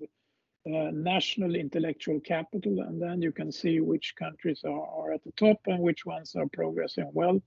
uh, 0.67 0.91
national 0.93 1.55
intellectual 1.55 2.21
capital, 2.21 2.81
and 2.81 3.01
then 3.01 3.23
you 3.23 3.33
can 3.33 3.51
see 3.51 3.81
which 3.81 4.15
countries 4.17 4.61
are, 4.65 4.87
are 4.87 5.13
at 5.13 5.25
the 5.25 5.33
top 5.33 5.59
and 5.67 5.81
which 5.81 6.05
ones 6.05 6.37
are 6.37 6.47
progressing 6.53 7.11
well. 7.13 7.41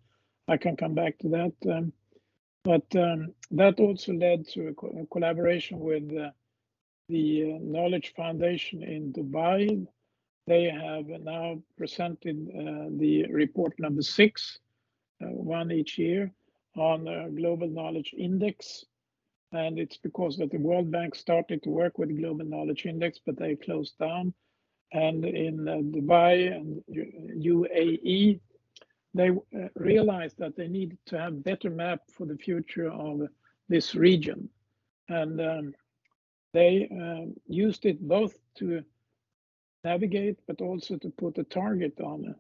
I 0.48 0.58
can 0.58 0.76
come 0.76 0.94
back 0.94 1.20
to 1.20 1.30
that. 1.30 1.54
Um, 1.72 1.94
but 2.64 2.86
um, 2.96 3.34
that 3.52 3.80
also 3.80 4.14
led 4.14 4.48
to 4.50 4.68
a, 4.70 4.74
co- 4.74 4.98
a 5.02 5.06
collaboration 5.08 5.80
with 5.80 6.12
uh, 6.18 6.32
the 7.10 7.54
uh, 7.54 7.58
Knowledge 7.62 8.14
Foundation 8.16 8.84
in 8.84 9.14
Dubai. 9.14 9.86
They 10.48 10.66
have 10.66 11.08
now 11.08 11.62
presented 11.78 12.50
uh, 12.50 12.90
the 12.98 13.26
report 13.30 13.80
number 13.80 14.02
six, 14.02 14.60
one 15.20 15.72
each 15.72 15.98
year 15.98 16.34
on 16.76 17.08
a 17.08 17.30
global 17.30 17.68
knowledge 17.68 18.14
index. 18.18 18.86
And 19.54 19.78
it's 19.78 19.98
because 19.98 20.36
that 20.38 20.52
the 20.52 20.58
World 20.58 20.92
Bank 20.92 21.14
started 21.14 21.62
to 21.64 21.70
work 21.70 21.98
with 21.98 22.10
the 22.10 22.16
Global 22.16 22.46
Knowledge 22.46 22.86
Index, 22.86 23.20
but 23.24 23.38
they 23.38 23.56
closed 23.56 23.98
down. 24.00 24.34
And 24.92 25.24
in 25.26 25.68
uh, 25.68 25.74
Dubai 25.74 26.56
and 26.56 26.84
UAE, 26.90 28.40
they 29.14 29.30
uh, 29.30 29.68
realized 29.76 30.40
that 30.40 30.56
they 30.56 30.68
needed 30.68 30.98
to 31.08 31.20
have 31.20 31.44
better 31.44 31.70
map 31.70 32.02
for 32.12 32.26
the 32.26 32.38
future 32.38 32.92
of 32.92 33.22
this 33.70 33.94
region. 33.94 34.50
And 35.10 35.40
um, 35.40 35.74
they 36.54 36.90
uh, 36.92 37.32
used 37.48 37.86
it 37.86 38.02
both 38.08 38.36
to 38.58 38.84
navigate, 39.84 40.40
but 40.48 40.62
also 40.62 40.98
to 40.98 41.10
put 41.10 41.38
a 41.38 41.44
target 41.44 42.00
on 42.02 42.36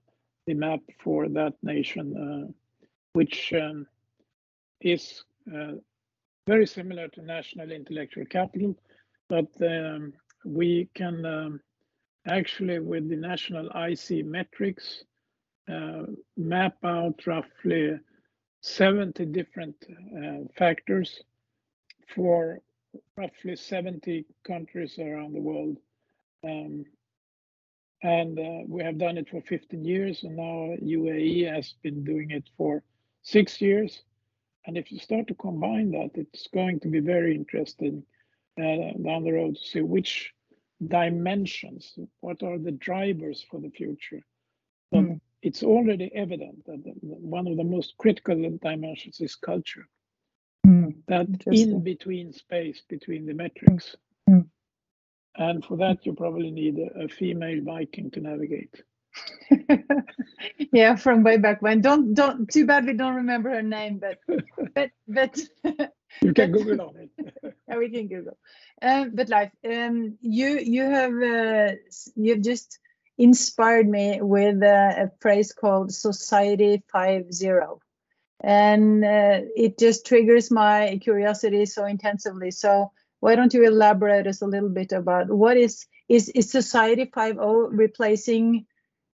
the 0.47 0.53
map 0.53 0.81
for 1.03 1.29
that 1.29 1.53
nation, 1.61 2.17
uh, 2.17 2.51
which 3.13 3.53
um, 3.53 3.85
is 4.81 5.23
uh, 5.53 5.73
very 6.47 6.67
similar 6.67 7.07
to 7.09 7.21
national 7.21 7.71
intellectual 7.71 8.25
capital, 8.25 8.75
but 9.29 9.47
um, 9.61 10.13
we 10.45 10.89
can 10.93 11.25
um, 11.25 11.59
actually, 12.27 12.79
with 12.79 13.09
the 13.09 13.15
national 13.15 13.69
IC 13.75 14.25
metrics, 14.25 15.03
uh, 15.71 16.03
map 16.35 16.75
out 16.83 17.25
roughly 17.25 17.97
70 18.61 19.25
different 19.27 19.75
uh, 19.89 20.45
factors 20.57 21.21
for 22.13 22.59
roughly 23.17 23.55
70 23.55 24.25
countries 24.45 24.99
around 24.99 25.33
the 25.33 25.39
world. 25.39 25.77
Um, 26.43 26.85
and 28.01 28.37
uh, 28.37 28.63
we 28.67 28.83
have 28.83 28.97
done 28.97 29.17
it 29.17 29.29
for 29.29 29.41
15 29.41 29.85
years, 29.85 30.23
and 30.23 30.35
now 30.35 30.75
UAE 30.83 31.53
has 31.53 31.73
been 31.81 32.03
doing 32.03 32.31
it 32.31 32.43
for 32.57 32.83
six 33.21 33.61
years. 33.61 34.03
And 34.65 34.77
if 34.77 34.91
you 34.91 34.99
start 34.99 35.27
to 35.27 35.35
combine 35.35 35.91
that, 35.91 36.11
it's 36.15 36.47
going 36.47 36.79
to 36.81 36.87
be 36.87 36.99
very 36.99 37.35
interesting 37.35 38.03
uh, 38.57 38.93
down 39.03 39.23
the 39.23 39.33
road 39.33 39.55
to 39.55 39.63
see 39.63 39.81
which 39.81 40.33
dimensions, 40.87 41.97
what 42.21 42.43
are 42.43 42.57
the 42.57 42.71
drivers 42.71 43.45
for 43.49 43.59
the 43.59 43.69
future. 43.69 44.21
Mm. 44.93 45.19
it's 45.41 45.63
already 45.63 46.13
evident 46.13 46.63
that 46.67 46.79
one 47.01 47.47
of 47.47 47.57
the 47.57 47.63
most 47.63 47.95
critical 47.97 48.35
dimensions 48.61 49.19
is 49.19 49.35
culture. 49.35 49.87
Mm. 50.67 50.95
That 51.07 51.27
in 51.47 51.83
between 51.83 52.31
space 52.31 52.83
between 52.87 53.25
the 53.25 53.33
metrics. 53.33 53.95
Mm. 54.29 54.45
And 55.35 55.65
for 55.65 55.77
that, 55.77 56.05
you 56.05 56.13
probably 56.13 56.51
need 56.51 56.77
a, 56.77 57.05
a 57.05 57.07
female 57.07 57.61
Viking 57.63 58.11
to 58.11 58.21
navigate. 58.21 58.83
yeah, 60.71 60.95
from 60.95 61.23
way 61.23 61.37
back 61.37 61.61
when. 61.61 61.81
Don't 61.81 62.13
don't. 62.13 62.49
Too 62.49 62.65
bad 62.65 62.85
we 62.85 62.93
don't 62.93 63.15
remember 63.15 63.49
her 63.49 63.61
name, 63.61 63.99
but 63.99 64.19
but 64.75 64.91
but. 65.07 65.39
you 66.21 66.33
can 66.33 66.51
Google 66.57 66.81
on 66.81 66.95
it. 66.97 67.55
yeah, 67.67 67.77
we 67.77 67.89
can 67.89 68.07
Google. 68.07 68.37
Uh, 68.81 69.05
but 69.13 69.29
life, 69.29 69.51
um, 69.65 70.17
you 70.21 70.59
you 70.59 70.83
have 70.83 71.13
uh, 71.21 71.75
you've 72.15 72.41
just 72.41 72.79
inspired 73.17 73.87
me 73.87 74.19
with 74.21 74.61
uh, 74.63 74.93
a 74.97 75.11
phrase 75.21 75.53
called 75.53 75.93
Society 75.93 76.83
Five 76.91 77.31
Zero, 77.33 77.79
and 78.41 79.03
uh, 79.03 79.41
it 79.55 79.77
just 79.77 80.05
triggers 80.05 80.51
my 80.51 80.99
curiosity 81.01 81.65
so 81.65 81.85
intensively. 81.85 82.51
So 82.51 82.91
why 83.19 83.35
don't 83.35 83.53
you 83.53 83.65
elaborate 83.65 84.27
us 84.27 84.41
a 84.41 84.47
little 84.47 84.69
bit 84.69 84.91
about 84.91 85.29
what 85.29 85.57
is 85.57 85.85
is 86.09 86.29
is 86.29 86.51
Society 86.51 87.05
5.0 87.05 87.69
replacing 87.71 88.65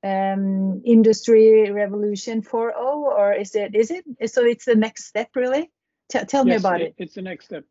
um, 0.04 0.82
Industry 0.86 1.72
Revolution 1.72 2.42
4.0 2.42 2.76
or 2.76 3.34
is 3.34 3.56
it 3.56 3.76
is 3.76 3.92
it 3.92 4.06
so 4.30 4.46
it's 4.46 4.66
the 4.66 4.76
next 4.76 5.06
step 5.06 5.30
really? 5.36 5.72
T 6.10 6.20
tell 6.26 6.48
yes, 6.48 6.54
me 6.54 6.56
about 6.56 6.82
it, 6.82 6.88
it. 6.88 7.04
It's 7.04 7.16
the 7.16 7.22
next 7.22 7.46
step. 7.46 7.64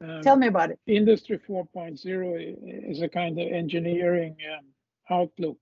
Um, 0.00 0.22
tell 0.22 0.36
me 0.36 0.48
about 0.48 0.70
it. 0.70 0.78
Industry 0.86 1.38
4.0 1.38 2.90
is 2.90 3.02
a 3.02 3.08
kind 3.08 3.38
of 3.38 3.48
engineering 3.48 4.36
um, 4.52 4.66
outlook, 5.10 5.58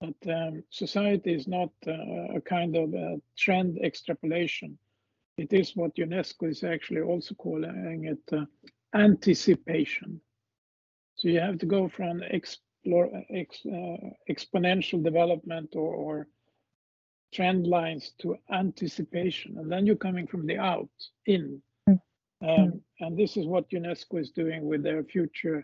but 0.00 0.16
um, 0.28 0.62
society 0.70 1.34
is 1.34 1.46
not 1.46 1.70
uh, 1.86 2.36
a 2.36 2.40
kind 2.40 2.76
of 2.76 2.92
a 2.94 3.20
trend 3.36 3.78
extrapolation. 3.82 4.78
It 5.36 5.52
is 5.52 5.76
what 5.76 5.94
UNESCO 5.94 6.50
is 6.50 6.64
actually 6.64 7.02
also 7.02 7.34
calling 7.34 8.04
it 8.04 8.36
uh, 8.36 8.44
anticipation. 8.94 10.20
So 11.14 11.28
you 11.28 11.40
have 11.40 11.58
to 11.58 11.66
go 11.66 11.88
from 11.88 12.22
explore, 12.88 13.24
ex, 13.30 13.60
uh, 13.66 13.96
exponential 14.30 15.02
development 15.02 15.74
or, 15.74 15.94
or, 15.94 16.28
trend 17.30 17.66
lines 17.66 18.12
to 18.18 18.34
anticipation, 18.50 19.58
and 19.58 19.70
then 19.70 19.84
you're 19.84 19.94
coming 19.94 20.26
from 20.26 20.46
the 20.46 20.56
out 20.56 20.88
in. 21.26 21.60
Mm. 21.86 22.00
Um, 22.40 22.80
and 23.00 23.18
this 23.18 23.36
is 23.36 23.46
what 23.46 23.68
UNESCO 23.68 24.18
is 24.18 24.30
doing 24.30 24.64
with 24.64 24.82
their 24.82 25.04
future 25.04 25.62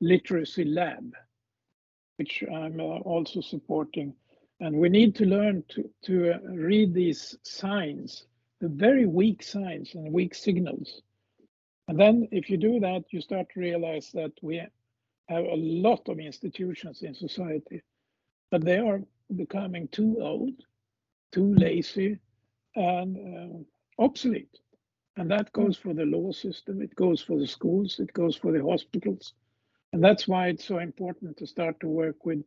literacy 0.00 0.64
lab, 0.64 1.12
which 2.18 2.44
I'm 2.44 2.78
uh, 2.78 3.00
also 3.12 3.40
supporting. 3.40 4.14
And 4.60 4.76
we 4.76 4.88
need 4.88 5.16
to 5.16 5.24
learn 5.24 5.64
to, 5.70 5.90
to 6.04 6.34
uh, 6.34 6.38
read 6.52 6.94
these 6.94 7.36
signs, 7.42 8.26
the 8.60 8.68
very 8.68 9.06
weak 9.06 9.42
signs 9.42 9.96
and 9.96 10.12
weak 10.12 10.32
signals 10.32 11.02
and 11.90 11.98
then 11.98 12.28
if 12.30 12.48
you 12.48 12.56
do 12.56 12.78
that, 12.78 13.02
you 13.10 13.20
start 13.20 13.48
to 13.52 13.58
realize 13.58 14.12
that 14.14 14.30
we 14.42 14.62
have 15.30 15.44
a 15.44 15.54
lot 15.54 16.08
of 16.08 16.18
institutions 16.18 17.02
in 17.02 17.14
society, 17.14 17.82
but 18.50 18.64
they 18.64 18.78
are 18.78 19.00
becoming 19.36 19.86
too 19.88 20.18
old, 20.20 20.54
too 21.30 21.54
lazy, 21.54 22.18
and 22.74 23.16
uh, 23.16 24.02
obsolete. 24.02 24.58
And 25.16 25.30
that 25.30 25.52
goes 25.52 25.76
for 25.76 25.94
the 25.94 26.04
law 26.04 26.32
system, 26.32 26.82
it 26.82 26.94
goes 26.96 27.22
for 27.22 27.38
the 27.38 27.46
schools, 27.46 28.00
it 28.00 28.12
goes 28.12 28.36
for 28.36 28.50
the 28.50 28.62
hospitals. 28.62 29.34
And 29.92 30.02
that's 30.02 30.26
why 30.26 30.48
it's 30.48 30.64
so 30.64 30.78
important 30.78 31.36
to 31.36 31.46
start 31.46 31.78
to 31.80 31.88
work 31.88 32.24
with 32.24 32.42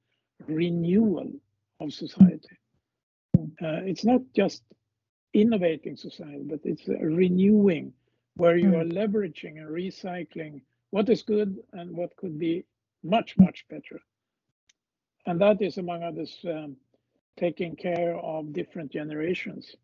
renewal 0.47 1.31
of 1.79 1.93
society. 1.93 2.57
Uh, 3.35 3.81
it's 3.85 4.03
not 4.03 4.21
just 4.35 4.63
innovating 5.33 5.95
society, 5.95 6.43
but 6.43 6.59
it's 6.63 6.87
renewing 6.87 7.93
where 8.35 8.57
you 8.57 8.75
are 8.75 8.83
hmm. 8.83 8.91
leveraging 8.91 9.57
and 9.57 9.69
recycling 9.69 10.61
what 10.89 11.09
is 11.09 11.21
good 11.21 11.57
and 11.73 11.91
what 11.91 12.15
could 12.17 12.37
be 12.37 12.65
much, 13.03 13.35
much 13.37 13.65
better. 13.69 14.01
And 15.25 15.39
that 15.41 15.61
is, 15.61 15.77
among 15.77 16.03
others, 16.03 16.37
um, 16.47 16.77
taking 17.37 17.75
care 17.75 18.15
of 18.17 18.53
different 18.53 18.91
generations. 18.91 19.75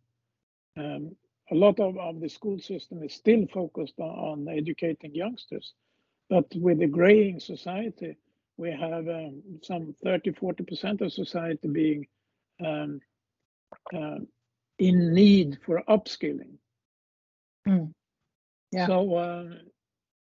Um, 0.78 1.16
a 1.52 1.56
lot 1.56 1.80
of, 1.80 1.98
of 1.98 2.20
the 2.20 2.30
school 2.30 2.60
system 2.60 3.02
is 3.04 3.14
still 3.14 3.48
focused 3.52 4.00
on, 4.00 4.48
on 4.48 4.58
educating 4.58 5.16
youngsters, 5.16 5.74
but 6.30 6.46
with 6.56 6.80
the 6.80 6.88
graying 6.88 7.40
society, 7.40 8.18
we 8.58 8.72
have 8.72 9.08
um, 9.08 9.42
some 9.64 9.96
30, 10.04 10.32
40% 10.32 11.02
of 11.02 11.14
society 11.14 11.68
being 11.68 12.08
um, 12.64 13.00
uh, 13.96 14.18
in 14.78 15.14
need 15.14 15.58
for 15.66 15.82
upskilling. 15.88 16.58
Mm. 17.68 17.94
Yeah. 18.72 18.88
So 18.88 19.16
uh, 19.16 19.46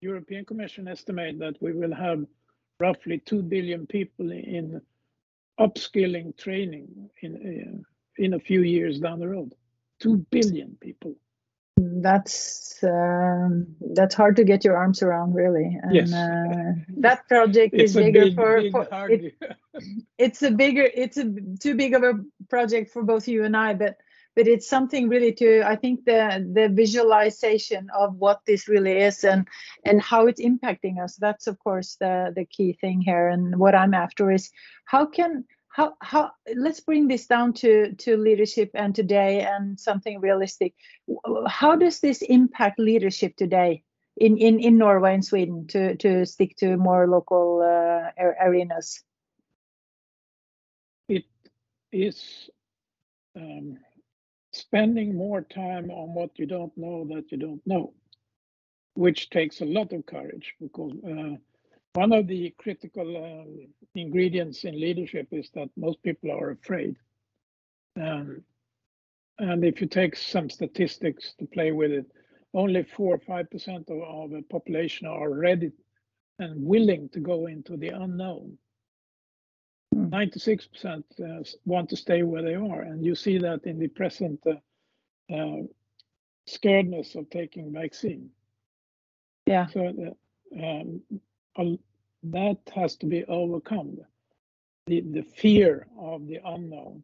European 0.01 0.45
Commission 0.45 0.89
estimate 0.89 1.39
that 1.41 1.61
we 1.61 1.73
will 1.73 1.95
have 1.95 2.25
roughly 2.81 3.19
2 3.19 3.43
billion 3.43 3.87
people 3.87 4.33
in 4.33 4.81
upskilling 5.61 6.37
training 6.37 7.11
in 7.23 7.33
uh, 7.37 8.23
in 8.23 8.35
a 8.35 8.41
few 8.41 8.63
years 8.63 8.99
down 8.99 9.21
the 9.21 9.29
road. 9.29 9.55
2 10.01 10.27
billion 10.31 10.77
people. 10.81 11.15
That's 11.77 12.83
um, 12.83 13.77
that's 13.95 14.15
hard 14.15 14.37
to 14.37 14.45
get 14.45 14.65
your 14.65 14.77
arms 14.77 15.03
around, 15.03 15.35
really. 15.35 15.79
And, 15.83 15.95
yes. 15.95 16.13
Uh, 16.13 16.73
that 16.99 17.27
project 17.29 17.75
is 17.75 17.95
bigger 17.95 18.25
big, 18.25 18.35
for, 18.35 18.61
big 18.61 18.73
for 18.73 19.09
it, 19.11 19.35
it's 20.19 20.43
a 20.43 20.51
bigger 20.51 20.87
it's 20.95 21.17
a 21.17 21.33
too 21.59 21.75
big 21.75 21.95
of 21.95 22.03
a 22.03 22.15
project 22.49 22.91
for 22.91 23.03
both 23.03 23.29
you 23.29 23.45
and 23.45 23.57
I, 23.57 23.75
but 23.75 23.97
but 24.37 24.47
it's 24.47 24.69
something 24.69 25.09
really 25.09 25.33
to 25.33 25.63
i 25.67 25.77
think 25.77 26.05
the 26.05 26.47
the 26.55 26.69
visualization 26.69 27.89
of 27.99 28.15
what 28.17 28.41
this 28.47 28.69
really 28.69 28.99
is 28.99 29.25
and 29.25 29.47
and 29.85 30.01
how 30.01 30.27
it's 30.27 30.41
impacting 30.41 31.03
us. 31.03 31.17
That's 31.17 31.47
of 31.47 31.59
course 31.59 31.97
the 32.01 32.33
the 32.35 32.45
key 32.45 32.73
thing 32.81 33.01
here. 33.01 33.29
And 33.29 33.59
what 33.59 33.75
i'm 33.75 33.95
after 33.95 34.31
is 34.31 34.51
how 34.85 35.07
can 35.07 35.45
how 35.69 35.95
how 36.01 36.33
let's 36.57 36.81
bring 36.81 37.09
this 37.09 37.27
down 37.27 37.53
to 37.55 37.95
to 37.95 38.17
leadership 38.17 38.71
and 38.75 38.95
today 38.95 39.43
and 39.43 39.79
something 39.79 40.21
realistic. 40.21 40.75
How 41.47 41.77
does 41.77 42.01
this 42.01 42.23
impact 42.23 42.79
leadership 42.79 43.37
today 43.37 43.83
in 44.17 44.37
in 44.37 44.59
in 44.59 44.79
norway 44.79 45.15
and 45.15 45.25
sweden 45.25 45.67
to 45.69 45.97
to 45.97 46.27
stick 46.27 46.57
to 46.57 46.77
more 46.77 47.07
local 47.07 47.63
uh, 47.63 48.11
arenas? 48.41 49.03
It 51.09 51.25
is 51.93 52.51
um, 53.37 53.79
spending 54.71 55.17
more 55.17 55.43
time 55.43 55.91
on 55.91 56.15
what 56.15 56.31
you 56.39 56.47
don't 56.47 56.77
know 56.77 57.05
that 57.09 57.33
you 57.33 57.39
don't 57.39 57.61
know, 57.67 57.93
which 58.95 59.29
takes 59.31 59.61
a 59.61 59.65
lot 59.65 59.93
of 59.93 60.07
courage 60.07 60.55
because 60.61 60.93
uh, 61.05 61.35
one 61.95 62.13
of 62.13 62.29
the 62.29 62.55
critical 62.57 63.17
uh, 63.17 63.67
ingredients 63.97 64.63
in 64.63 64.81
leadership 64.81 65.27
is 65.33 65.51
that 65.55 65.69
most 65.77 66.01
people 66.05 66.31
are 66.31 66.53
afraid. 66.53 66.95
Um, 68.01 68.43
and 69.41 69.65
if 69.65 69.81
you 69.81 69.89
take 69.89 70.15
some 70.15 70.49
statistics 70.49 71.35
to 71.41 71.47
play 71.47 71.73
with 71.73 71.91
it, 71.91 72.07
only 72.55 72.85
4 72.85 73.15
or 73.15 73.19
5% 73.19 73.91
of, 73.91 74.25
of 74.25 74.31
the 74.31 74.43
population 74.51 75.09
are 75.09 75.31
ready 75.31 75.73
and 76.39 76.65
willing 76.65 77.09
to 77.09 77.19
go 77.19 77.47
into 77.47 77.77
the 77.77 77.89
unknown. 77.89 78.57
96% 80.11 81.03
uh, 81.21 81.45
want 81.65 81.89
to 81.91 81.97
stay 81.97 82.23
where 82.23 82.43
they 82.43 82.55
are, 82.55 82.83
and 82.83 83.05
you 83.05 83.15
see 83.15 83.39
that 83.39 83.65
in 83.65 83.79
the 83.79 83.89
present 83.89 84.41
uh, 84.47 85.35
uh, 85.35 85.63
scaredness 86.49 87.15
of 87.15 87.31
taking 87.31 87.73
vaccine. 87.73 88.31
Yeah. 89.47 89.67
So 89.69 90.15
um, 90.63 91.03
that 92.25 92.59
has 92.75 92.97
to 92.97 93.07
be 93.07 93.25
overcome. 93.25 93.99
The 94.87 95.01
the 95.01 95.23
fear 95.23 95.87
of 95.99 96.27
the 96.27 96.41
unknown, 96.45 97.03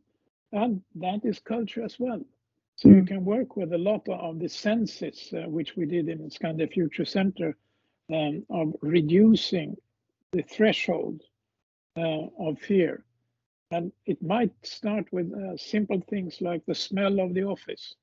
and 0.53 0.83
that 0.97 1.25
is 1.25 1.39
culture 1.39 1.85
as 1.85 1.99
well. 1.99 2.21
So 2.77 2.89
mm. 2.89 2.97
you 2.97 3.05
can 3.05 3.25
work 3.25 3.57
with 3.57 3.73
a 3.73 3.79
lot 3.79 4.09
of 4.09 4.39
the 4.39 4.49
senses, 4.49 5.33
uh, 5.33 5.49
which 5.49 5.77
we 5.77 5.87
did 5.87 6.09
in 6.09 6.31
Skandia 6.31 6.71
Future 6.71 7.05
Center, 7.05 7.57
um, 8.13 8.45
of 8.51 8.75
reducing 8.83 9.77
the 10.33 10.43
threshold 10.43 11.23
of 11.97 12.59
fear. 12.59 13.05
And 13.71 13.93
it 14.07 14.23
might 14.23 14.53
start 14.63 15.07
with 15.13 15.33
uh, 15.33 15.57
simple 15.57 16.01
things 16.09 16.41
like 16.41 16.65
the 16.67 16.75
smell 16.75 17.21
of 17.21 17.35
the 17.35 17.45
office, 17.45 17.95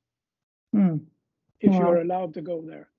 mm. 0.75 0.99
if 1.61 1.71
wow. 1.71 1.79
you're 1.79 2.01
allowed 2.01 2.33
to 2.33 2.41
go 2.41 2.61
there. 2.61 2.89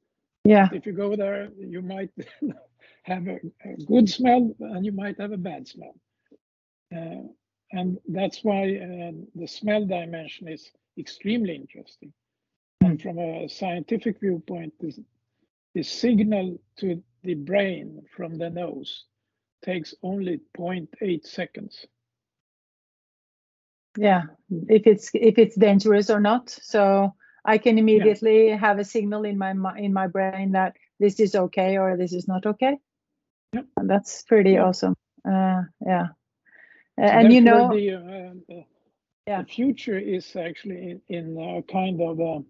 Yeah. 0.45 0.69
If 0.73 0.87
you 0.87 0.93
go 0.93 1.15
there, 1.17 1.51
you 1.59 1.83
might 1.83 2.11
have 3.03 3.27
a, 3.29 3.41
a, 3.65 3.77
good 3.87 4.09
smell 4.09 4.55
and 4.61 4.85
you 4.85 4.93
might 4.93 5.21
have 5.21 5.33
a 5.33 5.39
bad 5.39 5.69
smell. 5.69 5.95
Uh, 6.95 7.29
and 7.73 7.99
that's 8.09 8.45
why 8.45 8.77
uh, 8.77 9.13
the 9.35 9.47
smell 9.47 9.85
dimension 9.85 10.49
is 10.49 10.71
extremely 10.99 11.55
interesting. 11.55 12.13
Mm. 12.83 12.91
And 12.91 13.03
from 13.03 13.19
a 13.19 13.49
scientific 13.49 14.21
viewpoint, 14.21 14.73
this, 14.81 14.99
the 15.75 15.83
signal 15.83 16.59
to 16.79 17.03
the 17.25 17.35
brain 17.35 18.03
from 18.15 18.39
the 18.39 18.49
nose 18.51 19.05
takes 19.65 19.95
only 20.03 20.41
0.8 20.57 21.27
seconds. 21.27 21.87
Yeah, 23.97 24.23
if 24.69 24.87
it's 24.87 25.11
if 25.15 25.39
it's 25.39 25.57
dangerous 25.57 26.11
or 26.11 26.21
not. 26.21 26.51
So 26.51 27.15
I 27.45 27.59
can 27.59 27.79
immediately 27.79 28.49
yeah. 28.49 28.57
have 28.57 28.79
a 28.79 28.85
signal 28.85 29.25
in 29.25 29.39
my 29.39 29.53
in 29.79 29.93
my 29.93 30.09
brain 30.09 30.53
that 30.53 30.77
this 30.99 31.21
is 31.21 31.35
okay 31.35 31.79
or 31.79 31.97
this 31.97 32.13
is 32.13 32.27
not 32.27 32.45
okay. 32.45 32.77
Yep. 33.53 33.67
And 33.77 33.91
that's 33.91 34.23
pretty 34.23 34.53
yeah. 34.53 34.65
awesome. 34.65 34.97
Uh, 35.27 35.63
yeah, 35.87 36.09
and 36.97 37.33
you 37.33 37.41
know, 37.41 37.71
the, 37.71 37.95
uh, 37.95 38.55
yeah. 39.27 39.43
the 39.43 39.49
future 39.49 39.99
is 39.99 40.37
actually 40.37 41.01
in, 41.09 41.37
in 41.37 41.39
a 41.39 41.63
kind 41.73 42.01
of 42.01 42.21
a 42.21 42.43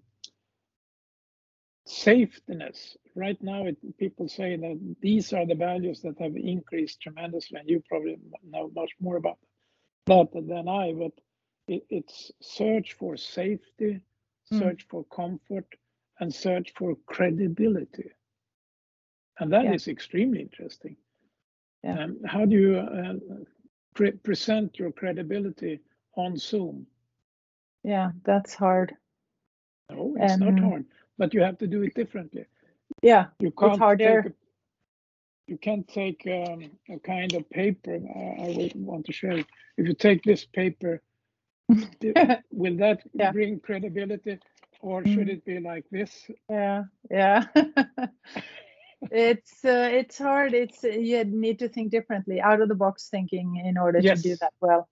safetyness. 1.87 2.97
Right 3.15 3.41
now, 3.43 3.67
it, 3.67 3.77
people 3.99 4.29
say 4.29 4.57
that 4.57 4.97
these 5.01 5.33
are 5.33 5.47
the 5.47 5.55
values 5.55 6.01
that 6.03 6.19
have 6.19 6.37
increased 6.37 7.01
tremendously, 7.01 7.61
and 7.61 7.69
you 7.69 7.83
probably 7.89 8.19
know 8.49 8.71
much 8.75 8.91
more 9.01 9.17
about 9.17 9.39
that 10.07 10.29
than 10.33 10.69
I. 10.69 10.93
But 10.93 11.13
it, 11.69 11.85
it's 11.91 12.33
search 12.41 12.95
for 12.95 13.17
safety, 13.17 14.01
mm. 14.53 14.59
search 14.59 14.87
for 14.89 15.05
comfort, 15.05 15.67
and 16.21 16.35
search 16.35 16.73
for 16.77 16.97
credibility, 17.07 18.11
and 19.39 19.53
that 19.53 19.65
yeah. 19.65 19.75
is 19.75 19.89
extremely 19.89 20.41
interesting. 20.41 20.97
Yeah. 21.83 22.05
Um, 22.05 22.19
how 22.25 22.47
do 22.47 22.57
you 22.57 22.77
uh, 22.79 23.15
pre 23.95 24.13
present 24.13 24.79
your 24.79 24.91
credibility 24.91 25.81
on 26.17 26.37
Zoom? 26.37 26.87
Yeah, 27.83 28.13
that's 28.25 28.55
hard. 28.55 28.97
No, 29.91 30.17
it's 30.19 30.39
not 30.39 30.59
hard 30.59 30.87
but 31.19 31.35
you 31.35 31.43
have 31.43 31.59
to 31.59 31.67
do 31.67 31.83
it 31.83 31.95
differently. 31.95 32.47
Yeah, 33.03 33.27
you 33.39 33.51
can't 33.51 33.73
it's 33.73 33.79
harder. 33.79 34.23
Take 34.23 34.33
a, 34.33 34.35
you 35.47 35.59
can't 35.59 35.89
take 35.89 36.27
um, 36.27 36.71
a 36.89 36.99
kind 36.99 37.35
of 37.35 37.49
paper. 37.51 37.95
I 37.95 38.55
would 38.57 38.73
want 38.75 39.07
to 39.07 39.13
show 39.13 39.35
you. 39.35 39.45
If 39.77 39.87
you 39.89 39.95
take 39.95 40.23
this 40.23 40.45
paper, 40.45 41.03
will 41.69 42.77
that 42.77 43.03
yeah. 43.13 43.33
bring 43.33 43.61
credibility, 43.61 44.39
or 44.81 45.05
should 45.05 45.29
mm. 45.29 45.35
it 45.35 45.45
be 45.45 45.61
like 45.61 45.85
this? 45.91 46.31
Yeah, 46.49 46.85
yeah. 47.11 47.45
it's 49.11 49.65
uh, 49.65 49.89
it's 49.93 50.19
hard. 50.19 50.55
It's 50.55 50.83
you 50.83 51.25
need 51.25 51.59
to 51.61 51.69
think 51.69 51.91
differently, 51.91 52.41
out 52.41 52.61
of 52.61 52.69
the 52.69 52.75
box 52.75 53.09
thinking, 53.09 53.63
in 53.65 53.77
order 53.79 53.99
yes. 54.01 54.23
to 54.23 54.29
do 54.31 54.37
that 54.41 54.53
well. 54.61 54.89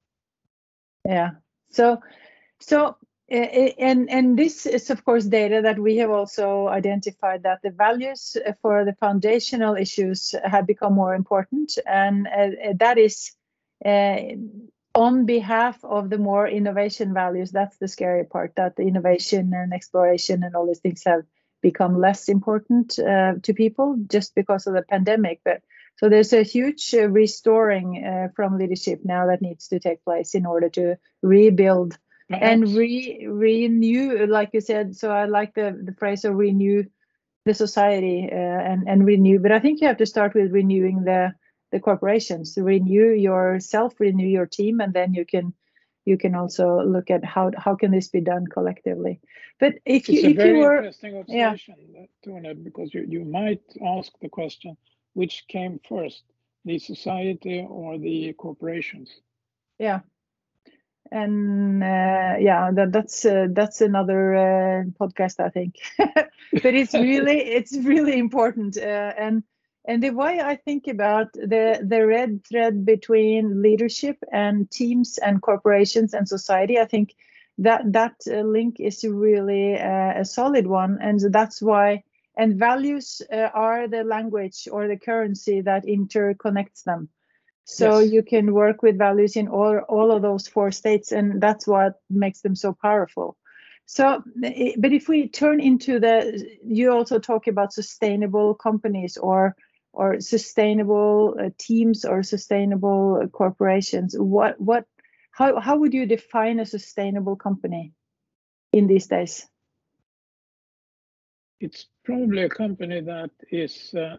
Yeah. 1.06 1.30
So, 1.70 2.00
so 2.60 2.96
and 3.32 4.10
and 4.10 4.38
this 4.38 4.66
is 4.66 4.90
of 4.90 5.04
course 5.04 5.24
data 5.24 5.60
that 5.62 5.78
we 5.78 5.96
have 5.96 6.10
also 6.10 6.68
identified 6.68 7.44
that 7.44 7.60
the 7.62 7.70
values 7.70 8.36
for 8.60 8.84
the 8.84 8.94
foundational 8.94 9.74
issues 9.74 10.34
have 10.44 10.66
become 10.66 10.94
more 10.94 11.14
important. 11.14 11.78
And 11.86 12.26
uh, 12.26 12.74
that 12.76 12.98
is 12.98 13.32
uh, 13.84 14.16
on 14.94 15.24
behalf 15.24 15.82
of 15.82 16.10
the 16.10 16.18
more 16.18 16.46
innovation 16.46 17.14
values. 17.14 17.50
That's 17.50 17.78
the 17.78 17.88
scary 17.88 18.24
part 18.24 18.52
that 18.56 18.76
the 18.76 18.82
innovation 18.82 19.52
and 19.54 19.72
exploration 19.72 20.42
and 20.44 20.54
all 20.54 20.66
these 20.66 20.80
things 20.80 21.02
have 21.06 21.22
become 21.62 21.98
less 21.98 22.28
important 22.28 22.98
uh, 22.98 23.34
to 23.42 23.54
people 23.54 23.96
just 24.08 24.34
because 24.34 24.66
of 24.66 24.74
the 24.74 24.82
pandemic. 24.82 25.40
But 25.44 25.62
so 25.96 26.08
there's 26.08 26.32
a 26.32 26.42
huge 26.42 26.94
uh, 26.94 27.08
restoring 27.08 28.04
uh, 28.04 28.28
from 28.34 28.58
leadership 28.58 29.00
now 29.04 29.28
that 29.28 29.40
needs 29.40 29.68
to 29.68 29.78
take 29.78 30.04
place 30.04 30.34
in 30.34 30.44
order 30.44 30.68
to 30.70 30.96
rebuild 31.22 31.96
and 32.34 32.74
re 32.74 33.26
renew 33.28 34.26
like 34.26 34.50
you 34.52 34.60
said 34.60 34.94
so 34.94 35.10
i 35.10 35.24
like 35.24 35.54
the 35.54 35.78
the 35.84 35.94
phrase 35.98 36.24
of 36.24 36.34
renew 36.34 36.84
the 37.44 37.54
society 37.54 38.28
uh, 38.30 38.36
and 38.36 38.88
and 38.88 39.04
renew 39.04 39.38
but 39.38 39.52
i 39.52 39.58
think 39.58 39.80
you 39.80 39.86
have 39.86 39.96
to 39.96 40.06
start 40.06 40.34
with 40.34 40.52
renewing 40.52 41.04
the 41.04 41.32
the 41.72 41.80
corporations. 41.80 42.56
Renew 42.56 43.10
yourself 43.10 43.98
renew 43.98 44.26
your 44.26 44.46
team 44.46 44.80
and 44.80 44.92
then 44.92 45.14
you 45.14 45.24
can 45.24 45.52
you 46.04 46.18
can 46.18 46.34
also 46.34 46.82
look 46.82 47.10
at 47.10 47.24
how 47.24 47.50
how 47.56 47.74
can 47.74 47.90
this 47.90 48.08
be 48.08 48.20
done 48.20 48.46
collectively. 48.46 49.20
But 49.58 49.74
if 49.84 50.08
it's 50.08 50.22
you 50.22 50.30
if 50.30 50.36
you 50.36 50.58
were 50.58 50.76
interesting 50.76 51.16
observation 51.16 51.74
yeah. 52.24 52.52
Because 52.62 52.94
you, 52.94 53.06
you 53.08 53.24
might 53.24 53.62
ask 53.98 54.12
the 54.20 54.28
question 54.28 54.76
which 55.14 55.44
came 55.48 55.80
first 55.88 56.22
the 56.64 56.78
society 56.78 57.66
or 57.68 57.98
the 57.98 58.32
corporations? 58.34 59.10
Yeah 59.78 60.00
and 61.12 61.82
uh, 61.82 62.36
yeah 62.38 62.70
that, 62.72 62.92
that's 62.92 63.24
uh, 63.24 63.46
that's 63.50 63.80
another 63.80 64.34
uh, 64.34 64.84
podcast 65.00 65.40
i 65.40 65.50
think. 65.50 65.76
But 66.62 66.74
it's 66.74 66.94
really 66.94 67.38
it's 67.58 67.76
really 67.76 68.18
important 68.18 68.76
uh, 68.76 69.12
and 69.18 69.42
and 69.86 70.02
the 70.02 70.10
way 70.10 70.40
i 70.40 70.56
think 70.56 70.88
about 70.88 71.32
the 71.32 71.84
the 71.86 72.06
red 72.06 72.44
thread 72.44 72.84
between 72.84 73.62
leadership 73.62 74.16
and 74.32 74.70
teams 74.70 75.18
and 75.18 75.42
corporations 75.42 76.14
and 76.14 76.28
society 76.28 76.78
i 76.78 76.84
think 76.84 77.14
that 77.58 77.92
that 77.92 78.14
uh, 78.26 78.40
link 78.40 78.80
is 78.80 79.04
really 79.04 79.78
uh, 79.78 80.20
a 80.20 80.24
solid 80.24 80.66
one. 80.66 80.98
And 81.00 81.20
that's 81.32 81.60
why 81.62 82.04
and 82.36 82.58
values 82.58 83.20
are 83.30 83.88
the 83.88 84.04
language 84.04 84.66
or 84.72 84.88
the 84.88 84.96
currency 84.96 85.60
that 85.60 85.84
interconnects 85.84 86.84
them 86.84 87.08
so 87.64 88.00
yes. 88.00 88.12
you 88.12 88.22
can 88.22 88.52
work 88.52 88.82
with 88.82 88.98
values 88.98 89.36
in 89.36 89.48
all, 89.48 89.78
all 89.88 90.10
of 90.10 90.22
those 90.22 90.48
four 90.48 90.70
states, 90.72 91.12
and 91.12 91.40
that's 91.40 91.66
what 91.66 91.94
makes 92.10 92.40
them 92.40 92.56
so 92.56 92.72
powerful. 92.72 93.36
So, 93.86 94.22
but 94.78 94.92
if 94.92 95.08
we 95.08 95.28
turn 95.28 95.60
into 95.60 96.00
the, 96.00 96.46
you 96.64 96.92
also 96.92 97.18
talk 97.18 97.46
about 97.46 97.72
sustainable 97.72 98.54
companies 98.54 99.16
or 99.16 99.56
or 99.92 100.20
sustainable 100.20 101.36
uh, 101.38 101.50
teams 101.58 102.04
or 102.04 102.22
sustainable 102.22 103.28
corporations. 103.32 104.14
What 104.18 104.60
what 104.60 104.86
how 105.30 105.60
how 105.60 105.76
would 105.76 105.94
you 105.94 106.06
define 106.06 106.60
a 106.60 106.66
sustainable 106.66 107.36
company 107.36 107.92
in 108.72 108.86
these 108.86 109.06
days? 109.06 109.46
It's 111.60 111.86
probably 112.04 112.42
a 112.42 112.48
company 112.48 113.00
that 113.02 113.30
is 113.50 113.94
uh, 113.94 114.16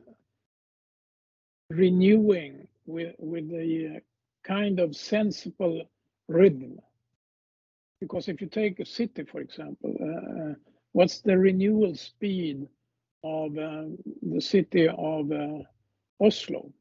renewing 1.69 2.67
with 2.86 3.15
with 3.19 3.52
a 3.52 3.96
uh, 3.96 4.00
kind 4.43 4.80
of 4.80 4.96
sensible 4.96 5.84
rhythm. 6.28 6.80
Because 8.00 8.28
if 8.28 8.41
you 8.41 8.48
take 8.48 8.80
a 8.80 8.86
city, 8.86 9.24
for 9.24 9.39
example, 9.39 9.96
uh, 10.02 10.52
uh 10.52 10.54
what's 10.91 11.22
the 11.22 11.38
renewal 11.38 11.96
speed 11.96 12.67
of 13.24 13.58
uh, 13.58 13.86
the 14.22 14.41
city 14.41 14.88
of 14.88 15.32
uh, 15.32 15.60
Oslo? 16.19 16.72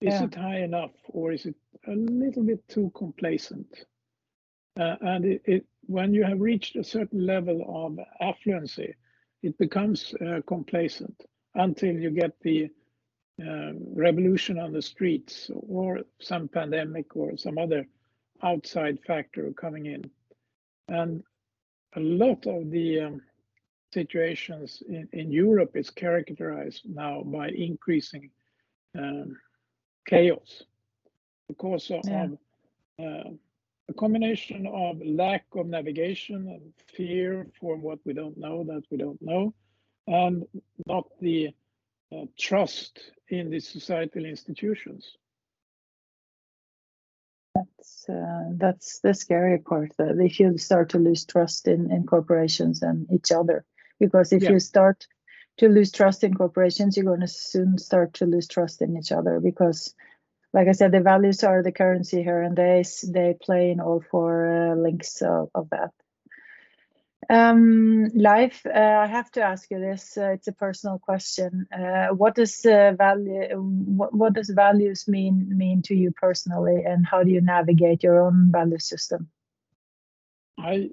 Is 0.00 0.14
yeah. 0.14 0.24
it 0.24 0.34
high 0.34 0.60
enough, 0.60 0.92
or 1.08 1.32
is 1.32 1.46
it 1.46 1.54
a 1.86 1.92
little 1.92 2.42
bit 2.42 2.66
too 2.68 2.92
complacent? 2.94 3.86
Uh, 4.78 4.96
and 5.00 5.24
it, 5.24 5.42
it, 5.46 5.66
when 5.86 6.12
you 6.12 6.22
have 6.22 6.40
reached 6.40 6.76
a 6.76 6.84
certain 6.84 7.24
level 7.24 7.64
of 7.66 7.98
affluency, 8.20 8.92
it 9.42 9.56
becomes 9.56 10.14
complacent 10.46 11.24
until 11.54 11.94
you 11.94 12.10
get 12.10 12.32
the 12.42 12.68
uh, 13.40 13.72
revolution 13.94 14.58
on 14.58 14.72
the 14.72 14.82
streets 14.82 15.50
or 15.68 16.00
some 16.20 16.48
pandemic 16.48 17.16
or 17.16 17.36
some 17.36 17.58
other 17.58 17.86
outside 18.42 18.98
factor 19.06 19.52
coming 19.52 19.86
in. 19.86 20.10
And 20.88 21.22
a 21.94 22.00
lot 22.00 22.46
of 22.46 22.70
the 22.70 23.00
um, 23.00 23.22
situations 23.92 24.82
in, 24.88 25.08
in 25.12 25.30
Europe 25.30 25.76
is 25.76 25.90
characterized 25.90 26.82
now 26.86 27.22
by 27.24 27.48
increasing 27.48 28.30
um, 28.98 29.36
chaos 30.06 30.62
because 31.48 31.90
of, 31.90 32.00
Yeah. 32.04 32.28
uh, 32.98 33.30
a 33.88 33.94
combination 33.94 34.66
of 34.66 35.00
lack 35.04 35.44
of 35.54 35.66
navigation 35.66 36.48
and 36.48 36.72
fear 36.96 37.46
for 37.60 37.76
what 37.76 37.98
we 38.04 38.12
don't 38.12 38.36
know 38.36 38.64
that 38.64 38.82
we 38.90 38.96
don't 38.96 39.22
know, 39.22 39.54
and 40.06 40.44
not 40.86 41.06
the 41.20 41.54
trust 42.38 43.00
in 43.28 43.50
the 43.50 43.60
societal 43.60 44.24
institutions. 44.24 45.16
That's 47.54 48.08
uh, 48.08 48.50
that's 48.56 49.00
the 49.00 49.14
scary 49.14 49.58
part. 49.58 49.92
That 49.98 50.18
if 50.20 50.38
you 50.40 50.58
start 50.58 50.90
to 50.90 50.98
lose 50.98 51.24
trust 51.24 51.68
in, 51.68 51.90
in 51.90 52.06
corporations 52.06 52.82
and 52.82 53.10
each 53.10 53.32
other, 53.32 53.64
because 53.98 54.32
if 54.32 54.42
Yeah. 54.42 54.52
you 54.52 54.60
start 54.60 55.06
to 55.58 55.68
lose 55.68 55.90
trust 55.90 56.22
in 56.22 56.34
corporations, 56.34 56.96
you're 56.96 57.06
going 57.06 57.20
to 57.20 57.28
soon 57.28 57.78
start 57.78 58.14
to 58.14 58.26
lose 58.26 58.46
trust 58.46 58.82
in 58.82 58.96
each 58.96 59.10
other. 59.10 59.40
Because, 59.40 59.94
like 60.52 60.68
I 60.68 60.72
said, 60.72 60.92
the 60.92 61.00
values 61.00 61.44
are 61.44 61.62
the 61.62 61.72
currency 61.72 62.22
here, 62.22 62.42
and 62.42 62.54
they 62.56 62.84
they 63.08 63.34
play 63.40 63.70
in 63.70 63.80
all 63.80 64.02
four 64.10 64.72
uh, 64.72 64.74
links 64.74 65.22
of, 65.22 65.48
of 65.54 65.70
that. 65.70 65.92
Um, 67.28 68.08
Leif, 68.14 68.64
uh, 68.66 68.98
I 69.02 69.06
have 69.06 69.30
to 69.32 69.42
ask 69.42 69.70
you 69.70 69.80
this. 69.80 70.16
Uh, 70.16 70.30
it's 70.30 70.48
a 70.48 70.52
personal 70.52 70.98
question. 70.98 71.66
Uh, 71.72 72.08
what 72.08 72.34
does 72.34 72.64
uh, 72.64 72.92
value? 72.96 73.48
What, 73.56 74.14
what 74.14 74.32
does 74.32 74.48
values 74.50 75.08
mean 75.08 75.48
mean 75.56 75.82
to 75.82 75.94
you 75.94 76.12
personally, 76.12 76.84
and 76.84 77.04
how 77.06 77.24
do 77.24 77.30
you 77.30 77.40
navigate 77.40 78.02
your 78.02 78.20
own 78.20 78.50
value 78.52 78.78
system? 78.78 79.28
I 80.58 80.90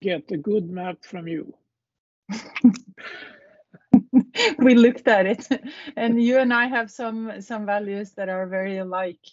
get 0.00 0.30
a 0.30 0.36
good 0.36 0.70
map 0.70 1.04
from 1.04 1.28
you. 1.28 1.54
we 4.58 4.74
looked 4.74 5.08
at 5.08 5.26
it, 5.26 5.46
and 5.96 6.22
you 6.22 6.38
and 6.38 6.54
I 6.54 6.66
have 6.66 6.90
some 6.90 7.40
some 7.42 7.66
values 7.66 8.12
that 8.12 8.28
are 8.28 8.46
very 8.46 8.78
alike, 8.78 9.24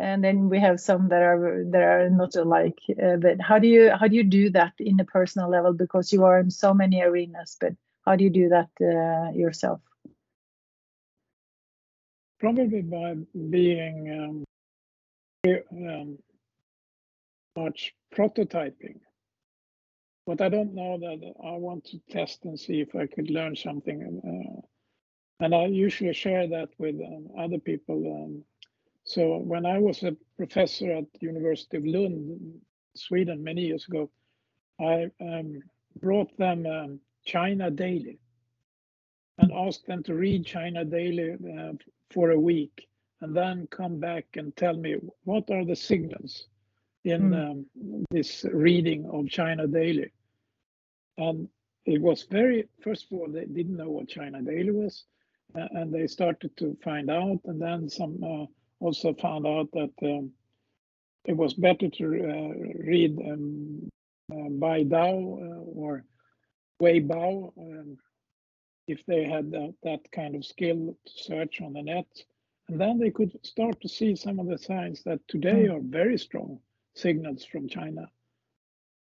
and 0.00 0.24
then 0.24 0.48
we 0.48 0.58
have 0.58 0.80
some 0.80 1.08
that 1.08 1.22
are 1.22 1.64
that 1.70 1.82
are 1.82 2.10
not 2.10 2.34
alike. 2.36 2.78
Uh, 2.90 3.16
but 3.16 3.40
how 3.40 3.58
do 3.58 3.68
you 3.68 3.90
how 3.90 4.08
do 4.08 4.16
you 4.16 4.24
do 4.24 4.50
that 4.50 4.72
in 4.78 4.98
a 5.00 5.04
personal 5.04 5.50
level? 5.50 5.72
Because 5.72 6.12
you 6.12 6.24
are 6.24 6.40
in 6.40 6.50
so 6.50 6.72
many 6.72 7.02
arenas, 7.02 7.56
but 7.60 7.74
how 8.04 8.16
do 8.16 8.24
you 8.24 8.30
do 8.30 8.48
that 8.48 8.70
uh, 8.80 9.32
yourself? 9.32 9.80
Probably 12.40 12.82
by 12.82 13.16
being 13.50 14.44
um, 15.46 15.54
um, 15.72 16.18
much 17.56 17.94
prototyping. 18.14 18.98
But 20.26 20.40
I 20.40 20.48
don't 20.48 20.74
know 20.74 20.98
that 20.98 21.34
I 21.44 21.52
want 21.52 21.84
to 21.86 22.00
test 22.10 22.44
and 22.44 22.58
see 22.58 22.80
if 22.80 22.94
I 22.94 23.06
could 23.06 23.30
learn 23.30 23.56
something. 23.56 24.20
Uh, 24.24 24.60
and 25.44 25.54
I 25.54 25.66
usually 25.66 26.12
share 26.12 26.48
that 26.48 26.70
with 26.78 26.94
um, 27.00 27.28
other 27.36 27.58
people. 27.58 28.42
So 29.12 29.36
when 29.36 29.66
I 29.66 29.78
was 29.78 30.02
a 30.02 30.16
professor 30.38 30.90
at 30.90 31.04
the 31.12 31.26
University 31.26 31.76
of 31.76 31.84
Lund, 31.84 32.62
Sweden, 32.94 33.44
many 33.44 33.60
years 33.60 33.86
ago, 33.86 34.10
I 34.80 35.10
um, 35.20 35.60
brought 36.00 36.34
them 36.38 36.64
um, 36.64 36.98
China 37.22 37.70
Daily 37.70 38.18
and 39.36 39.52
asked 39.52 39.86
them 39.86 40.02
to 40.04 40.14
read 40.14 40.46
China 40.46 40.86
Daily 40.86 41.32
uh, 41.34 41.72
for 42.10 42.30
a 42.30 42.40
week 42.40 42.88
and 43.20 43.36
then 43.36 43.68
come 43.70 44.00
back 44.00 44.24
and 44.36 44.56
tell 44.56 44.78
me 44.78 44.96
what 45.24 45.50
are 45.50 45.66
the 45.66 45.76
signals 45.76 46.46
in 47.04 47.32
Mm. 47.32 47.50
um, 47.50 48.06
this 48.10 48.46
reading 48.50 49.04
of 49.10 49.28
China 49.28 49.66
Daily. 49.66 50.10
And 51.18 51.48
it 51.84 52.00
was 52.00 52.22
very, 52.22 52.66
first 52.80 53.12
of 53.12 53.18
all, 53.18 53.28
they 53.28 53.44
didn't 53.44 53.76
know 53.76 53.90
what 53.90 54.08
China 54.08 54.40
Daily 54.40 54.70
was, 54.70 55.04
uh, 55.54 55.68
and 55.72 55.92
they 55.92 56.06
started 56.06 56.56
to 56.56 56.78
find 56.82 57.10
out, 57.10 57.40
and 57.44 57.60
then 57.60 57.90
some 57.90 58.14
uh, 58.24 58.46
also 58.82 59.14
found 59.14 59.46
out 59.46 59.68
that 59.72 59.92
um, 60.02 60.32
it 61.24 61.36
was 61.36 61.54
better 61.54 61.88
to 61.88 62.04
uh, 62.04 62.52
read 62.84 63.18
um, 63.30 63.88
uh, 64.32 64.48
Baidu 64.50 65.14
uh, 65.14 65.62
or 65.80 66.04
Weibo 66.80 67.52
um, 67.56 67.96
if 68.88 69.04
they 69.06 69.24
had 69.24 69.50
that, 69.52 69.74
that 69.84 70.00
kind 70.10 70.34
of 70.34 70.44
skill 70.44 70.96
to 71.06 71.12
search 71.12 71.60
on 71.60 71.72
the 71.74 71.82
net. 71.82 72.06
And 72.68 72.80
then 72.80 72.98
they 72.98 73.10
could 73.10 73.38
start 73.44 73.80
to 73.80 73.88
see 73.88 74.16
some 74.16 74.38
of 74.40 74.48
the 74.48 74.58
signs 74.58 75.02
that 75.04 75.20
today 75.28 75.68
are 75.68 75.80
very 75.80 76.18
strong 76.18 76.58
signals 76.94 77.44
from 77.44 77.68
China. 77.68 78.10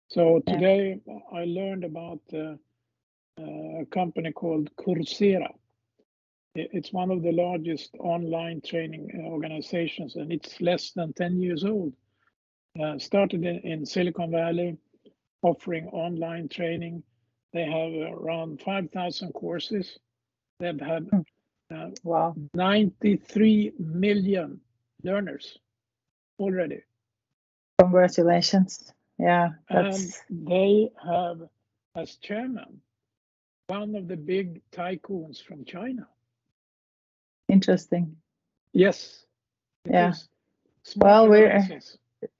So 0.07 0.41
Yeah. 0.47 0.53
today 0.55 0.99
I 1.31 1.45
learned 1.45 1.83
about 1.83 2.21
uh, 2.33 2.55
uh, 3.39 3.81
a 3.81 3.85
company 3.91 4.31
called 4.31 4.75
Coursera. 4.75 5.53
It's 6.71 6.91
one 6.93 7.11
of 7.11 7.21
the 7.21 7.31
largest 7.31 7.91
online 7.99 8.61
training 8.61 9.09
uh, 9.15 9.27
organizations, 9.29 10.15
and 10.15 10.31
it's 10.31 10.59
less 10.61 10.91
than 10.91 11.13
10 11.13 11.39
years 11.39 11.63
old. 11.63 11.93
Uh, 12.79 12.97
started 12.99 13.43
in, 13.45 13.59
in 13.59 13.85
Silicon 13.85 14.31
Valley, 14.31 14.77
offering 15.41 15.87
online 15.87 16.47
training. 16.49 17.03
They 17.53 17.63
have 17.65 18.13
around 18.13 18.61
5,000 18.61 19.33
courses. 19.33 19.97
They've 20.59 20.79
had 20.79 21.07
Hmm. 21.11 21.21
uh, 21.73 21.89
Wow. 22.03 22.35
93 22.53 23.73
million 23.79 24.59
learners 25.03 25.57
already. 26.39 26.81
Congratulations. 27.79 28.93
Yeah, 29.17 29.49
And 29.69 29.95
they 30.29 30.89
have 31.03 31.41
as 31.95 32.15
chairman 32.17 32.81
one 33.67 33.95
of 33.95 34.07
the 34.07 34.15
big 34.17 34.61
tycoons 34.71 35.41
from 35.43 35.65
China. 35.65 36.07
Interesting. 37.49 38.15
Yes. 38.73 39.25
Yeah. 39.85 40.13
Smart 40.83 41.05
Well, 41.05 41.29
we're- 41.29 41.49
alliances. 41.49 41.97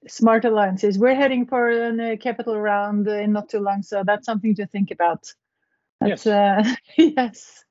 Smart 0.08 0.44
alliances. 0.44 1.00
We're 1.00 1.16
heading 1.16 1.46
for 1.46 1.70
a 1.70 2.18
capital 2.18 2.60
round 2.60 3.08
uh, 3.08 3.14
in 3.14 3.32
not 3.32 3.48
too 3.48 3.60
long, 3.60 3.82
so 3.82 4.04
that's 4.04 4.26
something 4.26 4.54
to 4.56 4.68
think 4.68 4.92
about. 4.92 5.34
That's, 6.02 6.28
uh, 6.28 6.64
yes. 6.98 7.64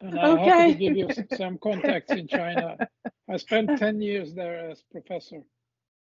And 0.00 0.18
I 0.18 0.28
okay. 0.30 0.48
happy 0.48 0.72
to 0.72 0.78
give 0.78 0.96
you 0.96 1.36
some 1.36 1.58
contacts 1.58 2.10
in 2.12 2.26
China. 2.26 2.76
I 3.28 3.36
spent 3.36 3.70
10 3.78 4.00
years 4.00 4.34
there 4.34 4.70
as 4.70 4.82
professor. 4.90 5.42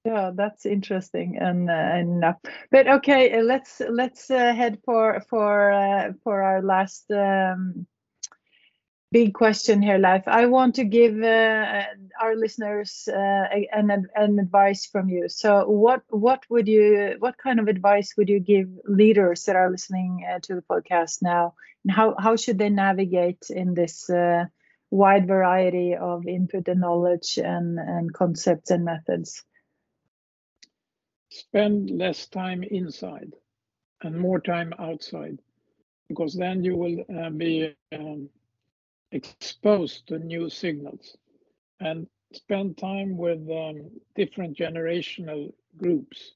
Yeah, 0.06 0.32
that's 0.36 0.66
interesting 0.66 1.38
and 1.38 1.70
enough. 1.70 2.38
But 2.72 2.88
okay, 2.88 3.40
uh, 3.40 3.42
let's 3.42 3.82
let's 3.90 4.30
uh, 4.30 4.54
head 4.54 4.78
for 4.86 5.20
for 5.30 5.72
uh, 5.72 6.14
for 6.24 6.44
our 6.44 6.62
last 6.62 7.10
um, 7.12 7.88
big 9.16 9.34
question 9.34 9.82
here, 9.82 9.98
Leif. 9.98 10.28
I 10.28 10.46
want 10.48 10.76
to 10.76 10.84
give 10.84 11.16
uh, 11.24 11.84
our 12.22 12.36
listeners 12.36 13.08
uh, 13.08 13.46
an 13.80 13.90
an 14.14 14.40
advice 14.40 14.88
from 14.92 15.08
you. 15.08 15.30
So, 15.30 15.50
what 15.70 16.02
what 16.10 16.42
would 16.50 16.68
you 16.68 17.16
what 17.20 17.38
kind 17.38 17.60
of 17.62 17.70
advice 17.70 18.10
would 18.18 18.30
you 18.30 18.42
give 18.42 18.68
leaders 18.84 19.46
that 19.46 19.56
are 19.56 19.72
listening 19.72 20.12
uh, 20.30 20.40
to 20.44 20.56
the 20.56 20.66
podcast 20.74 21.22
now, 21.22 21.54
and 21.84 21.92
how 21.98 22.08
how 22.26 22.36
should 22.36 22.58
they 22.58 22.70
navigate 22.70 23.44
in 23.50 23.74
this? 23.74 24.10
Uh, 24.10 24.46
wide 24.92 25.28
variety 25.28 25.96
of 25.96 26.28
input 26.28 26.68
and 26.68 26.80
knowledge 26.80 27.38
and, 27.38 27.80
and 27.80 28.14
concepts 28.14 28.72
and 28.72 28.86
methods. 28.86 29.44
Spend 31.30 31.90
less 31.90 32.28
time 32.28 32.64
inside 32.64 33.34
and 34.04 34.18
more 34.18 34.40
time 34.40 34.72
outside, 34.80 35.38
because 36.08 36.34
then 36.34 36.64
you 36.64 36.78
will 36.78 36.98
uh, 37.20 37.30
be 37.30 37.76
um, 37.92 38.30
exposed 39.12 40.08
to 40.08 40.20
new 40.20 40.50
signals 40.50 41.18
and 41.80 42.08
spend 42.34 42.78
time 42.78 43.18
with 43.18 43.50
um, 43.50 43.90
different 44.16 44.58
generational 44.58 45.54
groups. 45.78 46.34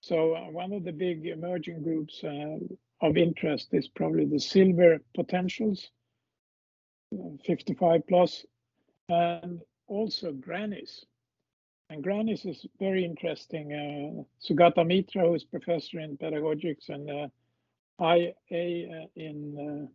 So 0.00 0.34
uh, 0.34 0.50
one 0.50 0.72
of 0.72 0.84
the 0.84 0.92
big 0.92 1.26
emerging 1.26 1.82
groups 1.82 2.22
uh, 2.24 2.58
of 3.00 3.16
interest 3.16 3.68
is 3.72 3.88
probably 3.88 4.24
the 4.24 4.40
silver 4.40 4.98
potentials, 5.14 5.90
uh, 7.14 7.30
55 7.44 8.06
plus, 8.06 8.44
and 9.08 9.60
also 9.86 10.32
grannies. 10.32 11.04
And 11.90 12.02
grannies 12.02 12.44
is 12.44 12.66
very 12.78 13.04
interesting. 13.04 13.72
Uh, 13.72 14.22
Sugata 14.44 14.86
Mitra, 14.86 15.26
who 15.26 15.34
is 15.34 15.44
professor 15.44 16.00
in 16.00 16.18
pedagogics 16.18 16.90
and 16.90 17.10
uh, 17.10 17.28
IA 18.04 18.34
uh, 18.50 19.06
in 19.16 19.88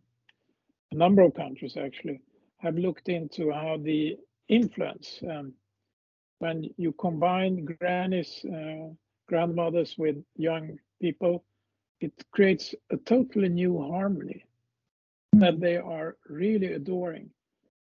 a 0.92 0.96
number 0.96 1.22
of 1.22 1.34
countries 1.34 1.76
actually, 1.76 2.20
have 2.58 2.76
looked 2.76 3.08
into 3.08 3.50
how 3.50 3.76
the 3.76 4.16
influence 4.48 5.20
um, 5.30 5.52
when 6.38 6.68
you 6.76 6.92
combine 6.92 7.64
grannies, 7.64 8.44
uh, 8.44 8.88
grandmothers 9.28 9.96
with 9.96 10.16
young 10.36 10.78
people, 11.00 11.44
it 12.00 12.12
creates 12.32 12.74
a 12.90 12.96
totally 12.98 13.48
new 13.48 13.80
harmony 13.80 14.44
that 15.32 15.60
they 15.60 15.76
are 15.76 16.16
really 16.28 16.72
adoring. 16.74 17.30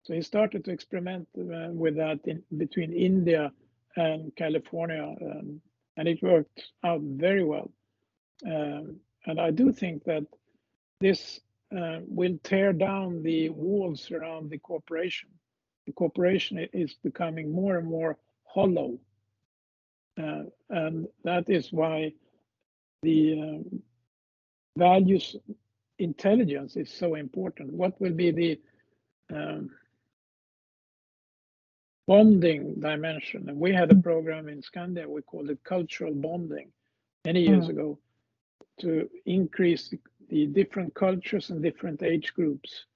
So 0.03 0.15
he 0.15 0.23
started 0.23 0.65
to 0.65 0.73
experiment 0.73 1.29
uh, 1.39 1.69
with 1.73 1.97
that 1.97 2.21
in 2.25 2.43
between 2.57 2.93
India 2.93 3.53
and 3.97 4.35
California, 4.37 5.15
um, 5.23 5.61
and 5.97 6.09
it 6.09 6.23
worked 6.23 6.63
out 6.85 7.03
very 7.03 7.45
well. 7.45 7.71
Um, 8.47 8.97
and 9.27 9.41
I 9.41 9.51
do 9.51 9.73
think 9.73 10.05
that 10.05 10.25
this 11.01 11.41
will 11.73 12.39
tear 12.43 12.73
down 12.73 13.23
the 13.23 13.49
walls 13.51 14.11
around 14.11 14.51
the 14.51 14.59
corporation. 14.59 15.29
The 15.87 15.93
corporation 15.93 16.59
is 16.73 16.95
becoming 17.03 17.53
more 17.53 17.79
and 17.79 17.89
more 17.89 18.17
hollow. 18.45 18.99
Uh, 20.21 20.43
and 20.69 21.07
that 21.25 21.49
is 21.49 21.73
why 21.73 22.13
the 23.03 23.41
um, 23.41 23.83
values 24.77 25.37
intelligence 25.99 26.77
is 26.77 26.93
so 26.93 27.15
important. 27.15 27.73
What 27.73 28.01
will 28.01 28.13
be 28.13 28.31
the 28.31 28.61
um, 29.35 29.71
bonding 32.07 32.81
dimension? 32.81 33.49
And 33.49 33.59
we 33.59 33.73
had 33.73 33.91
a 33.91 33.97
program 33.97 34.49
in 34.49 34.63
Skandia, 34.63 35.07
we 35.07 35.23
called 35.23 35.51
it 35.51 35.63
cultural 35.65 36.15
bonding 36.15 36.71
many 37.25 37.43
years 37.43 37.67
mm. 37.67 37.71
ago 37.71 37.99
to 38.81 39.09
increase 39.27 39.93
the 40.31 40.47
different 40.47 40.95
cultures 40.95 41.51
and 41.51 41.63
different 41.63 42.03
age 42.03 42.33
groups. 42.35 42.87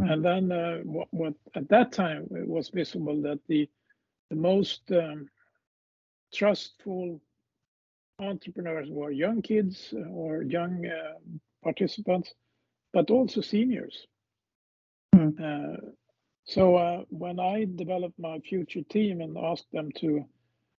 Mm. 0.00 0.12
And 0.12 0.24
then 0.24 0.52
uh, 0.52 0.78
what, 0.84 1.08
what, 1.10 1.34
at 1.54 1.68
that 1.70 1.92
time 1.92 2.28
it 2.32 2.46
was 2.46 2.68
visible 2.68 3.22
that 3.22 3.40
the 3.48 3.68
the 4.28 4.36
most 4.36 4.82
um, 4.90 5.28
trustful 6.34 7.20
entrepreneurs 8.18 8.88
were 8.90 9.10
young 9.10 9.42
kids 9.42 9.94
uh, 9.96 10.08
or 10.08 10.42
young 10.42 10.84
uh, 10.84 11.14
participants, 11.62 12.34
but 12.92 13.10
also 13.10 13.40
seniors. 13.40 14.06
Mm. 15.14 15.40
Uh, 15.40 15.76
so 16.44 16.76
uh, 16.76 17.02
when 17.08 17.40
I 17.40 17.66
developed 17.74 18.18
my 18.18 18.38
future 18.40 18.82
team 18.82 19.20
and 19.20 19.36
asked 19.36 19.70
them 19.72 19.90
to 19.98 20.24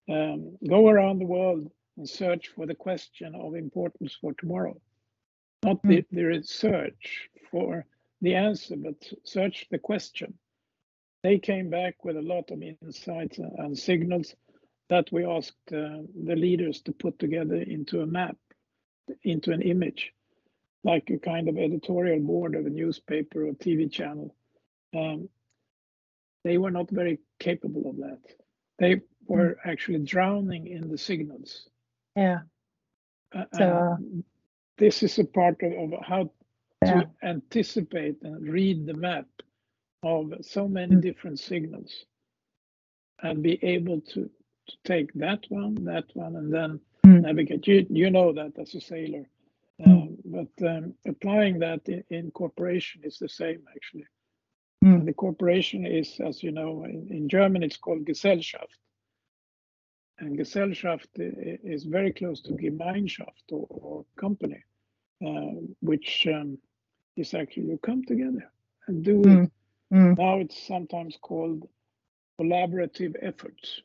um, 0.10 0.58
go 0.68 0.88
around 0.88 1.20
the 1.20 1.26
world 1.26 1.70
and 1.98 2.08
search 2.08 2.50
for 2.50 2.66
the 2.66 2.76
question 2.76 3.36
of 3.36 3.56
importance 3.56 4.18
for 4.20 4.34
tomorrow, 4.34 4.80
not 5.64 5.82
mm. 5.84 5.90
the, 5.90 6.06
the 6.12 6.24
research 6.24 7.30
for 7.52 7.86
the 8.22 8.36
answer, 8.36 8.76
but 8.76 8.96
search 9.24 9.66
the 9.70 9.78
question. 9.78 10.34
They 11.24 11.40
came 11.40 11.70
back 11.70 12.04
with 12.04 12.18
a 12.18 12.22
lot 12.22 12.52
of 12.52 12.62
insights 12.62 13.40
and 13.40 13.78
signals 13.78 14.36
that 14.90 15.12
we 15.12 15.26
asked 15.26 15.56
uh, 15.74 16.04
the 16.24 16.36
leaders 16.36 16.82
to 16.84 16.92
put 16.94 17.20
together 17.20 17.56
into 17.56 18.02
a 18.02 18.06
map, 18.06 18.38
into 19.24 19.52
an 19.52 19.62
image, 19.62 20.14
like 20.84 21.10
a 21.10 21.18
kind 21.18 21.50
of 21.50 21.58
editorial 21.58 22.20
board 22.22 22.56
of 22.56 22.66
a 22.66 22.70
newspaper 22.70 23.48
or 23.48 23.54
TV 23.54 23.92
channel. 23.92 24.34
Um, 24.96 25.28
they 26.44 26.58
were 26.58 26.72
not 26.72 26.90
very 26.90 27.20
capable 27.40 27.90
of 27.90 27.98
that. 27.98 28.20
They 28.80 29.02
were 29.26 29.58
mm. 29.66 29.70
actually 29.70 30.00
drowning 30.00 30.68
in 30.68 30.90
the 30.90 30.98
signals. 30.98 31.68
Yeah. 32.16 32.40
Uh, 33.36 33.44
so, 33.54 33.98
this 34.78 35.04
is 35.04 35.18
a 35.20 35.26
part 35.26 35.62
of, 35.64 35.94
of 35.94 36.06
how 36.06 36.30
yeah. 36.84 37.02
to 37.02 37.10
anticipate 37.24 38.22
and 38.22 38.48
read 38.48 38.86
the 38.86 38.94
map 38.94 39.26
of 40.04 40.34
so 40.42 40.68
many 40.68 40.96
mm. 40.96 41.02
different 41.02 41.40
signals 41.40 42.06
and 43.22 43.42
be 43.42 43.60
able 43.64 44.00
to, 44.02 44.30
to 44.68 44.78
take 44.86 45.12
that 45.14 45.44
one, 45.50 45.76
that 45.86 46.06
one, 46.14 46.36
and 46.36 46.54
then 46.54 46.80
mm. 47.06 47.22
navigate. 47.22 47.68
You, 47.68 47.86
you 47.90 48.12
know 48.12 48.32
that 48.34 48.54
as 48.60 48.76
a 48.76 48.82
sailor. 48.82 49.28
Um, 49.86 50.18
but 50.26 50.68
um, 50.68 50.94
applying 51.08 51.60
that 51.60 51.82
in, 51.88 52.04
in, 52.10 52.32
corporation 52.32 53.02
is 53.04 53.20
the 53.20 53.30
same 53.30 53.62
actually. 53.76 54.08
Mm. 54.84 55.06
The 55.06 55.14
corporation 55.14 55.86
is, 55.86 56.20
as 56.20 56.42
you 56.42 56.52
know, 56.52 56.84
in, 56.84 57.08
in 57.12 57.30
German 57.30 57.62
it's 57.62 57.78
called 57.78 58.06
Gesellschaft. 58.06 58.80
And 60.20 60.38
Gesellschaft 60.38 61.10
is 61.16 61.84
very 61.84 62.12
close 62.12 62.42
to 62.42 62.54
Gemeinschaft 62.54 63.52
or, 63.52 63.68
or 63.70 64.06
company, 64.20 64.64
uh, 65.26 65.62
which 65.82 66.28
um, 66.28 66.58
is 67.16 67.34
actually 67.34 67.68
you 67.68 67.80
come 67.84 68.04
together 68.04 68.52
and 68.88 69.04
do 69.04 69.22
mm. 69.22 69.44
it. 69.44 69.52
Mm. 69.94 70.18
Now 70.18 70.38
it's 70.40 70.68
sometimes 70.68 71.18
called 71.22 71.68
collaborative 72.40 73.16
efforts. 73.22 73.82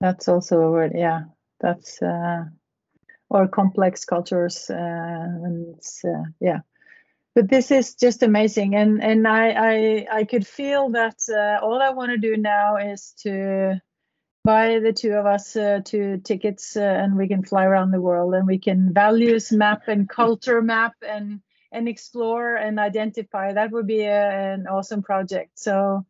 That's 0.00 0.28
also 0.28 0.60
a 0.60 0.70
word, 0.70 0.92
yeah. 0.94 1.24
That's 1.60 2.00
uh, 2.00 2.44
or 3.28 3.48
complex 3.48 4.04
cultures, 4.04 4.70
uh, 4.70 4.74
and 4.74 5.80
uh, 6.04 6.24
yeah. 6.40 6.60
But 7.34 7.48
this 7.48 7.70
is 7.70 7.94
just 7.94 8.22
amazing, 8.22 8.74
and 8.74 9.02
and 9.02 9.28
I 9.28 9.50
I 9.50 10.06
I 10.10 10.24
could 10.24 10.46
feel 10.46 10.90
that 10.90 11.20
uh, 11.28 11.64
all 11.64 11.80
I 11.80 11.90
want 11.90 12.10
to 12.10 12.18
do 12.18 12.36
now 12.36 12.76
is 12.76 13.14
to 13.22 13.80
buy 14.44 14.78
the 14.78 14.92
two 14.92 15.12
of 15.12 15.26
us 15.26 15.56
uh, 15.56 15.80
two 15.84 16.18
tickets 16.18 16.76
uh, 16.76 16.80
and 16.80 17.16
we 17.16 17.28
can 17.28 17.42
fly 17.42 17.64
around 17.64 17.90
the 17.90 18.00
world 18.00 18.34
and 18.34 18.46
we 18.46 18.58
can 18.58 18.92
values 18.92 19.52
map 19.52 19.88
and 19.88 20.08
culture 20.08 20.62
map 20.62 20.94
and 21.06 21.40
and 21.72 21.88
explore 21.88 22.56
and 22.56 22.80
identify. 22.80 23.52
That 23.52 23.70
would 23.70 23.86
be 23.86 24.00
a, 24.00 24.52
an 24.54 24.66
awesome 24.66 25.02
project. 25.02 25.58
So 25.58 26.04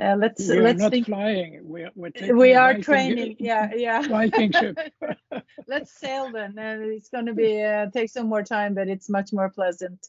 uh, 0.00 0.16
let's 0.16 0.48
we 0.48 0.60
let's 0.60 0.80
not 0.80 0.90
think 0.90 1.06
flying. 1.06 1.60
We're, 1.64 1.90
we're 1.94 2.36
we 2.36 2.54
are 2.54 2.78
training. 2.78 3.36
yeah 3.38 3.70
yeah. 3.74 4.02
viking 4.08 4.52
ship 4.52 4.78
let's 5.66 5.92
sail 5.92 6.30
then. 6.32 6.56
And 6.58 6.84
it's 6.84 7.10
going 7.10 7.26
to 7.26 7.34
be 7.34 7.62
uh, 7.62 7.86
take 7.90 8.10
some 8.10 8.28
more 8.28 8.42
time 8.42 8.74
but 8.74 8.88
it's 8.88 9.10
much 9.10 9.32
more 9.32 9.50
pleasant. 9.50 10.08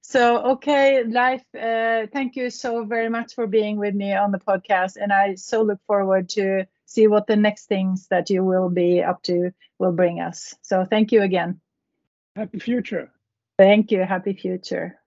So 0.00 0.52
okay 0.52 1.02
Leif, 1.02 1.42
uh, 1.54 2.06
thank 2.12 2.36
you 2.36 2.48
so 2.50 2.84
very 2.84 3.08
much 3.08 3.34
for 3.34 3.46
being 3.46 3.76
with 3.76 3.94
me 3.94 4.14
on 4.14 4.30
the 4.30 4.38
podcast 4.38 4.96
and 4.96 5.12
i 5.12 5.34
so 5.34 5.62
look 5.62 5.80
forward 5.86 6.28
to 6.30 6.64
see 6.88 7.06
what 7.06 7.26
the 7.26 7.36
next 7.36 7.66
things 7.66 8.08
that 8.08 8.30
you 8.30 8.42
will 8.42 8.70
be 8.70 9.02
up 9.02 9.22
to 9.22 9.52
will 9.78 9.92
bring 9.92 10.20
us. 10.20 10.54
So 10.62 10.86
thank 10.88 11.12
you 11.12 11.22
again. 11.22 11.60
Happy 12.34 12.58
future. 12.58 13.12
Thank 13.58 13.92
you. 13.92 14.00
Happy 14.04 14.32
future. 14.32 14.98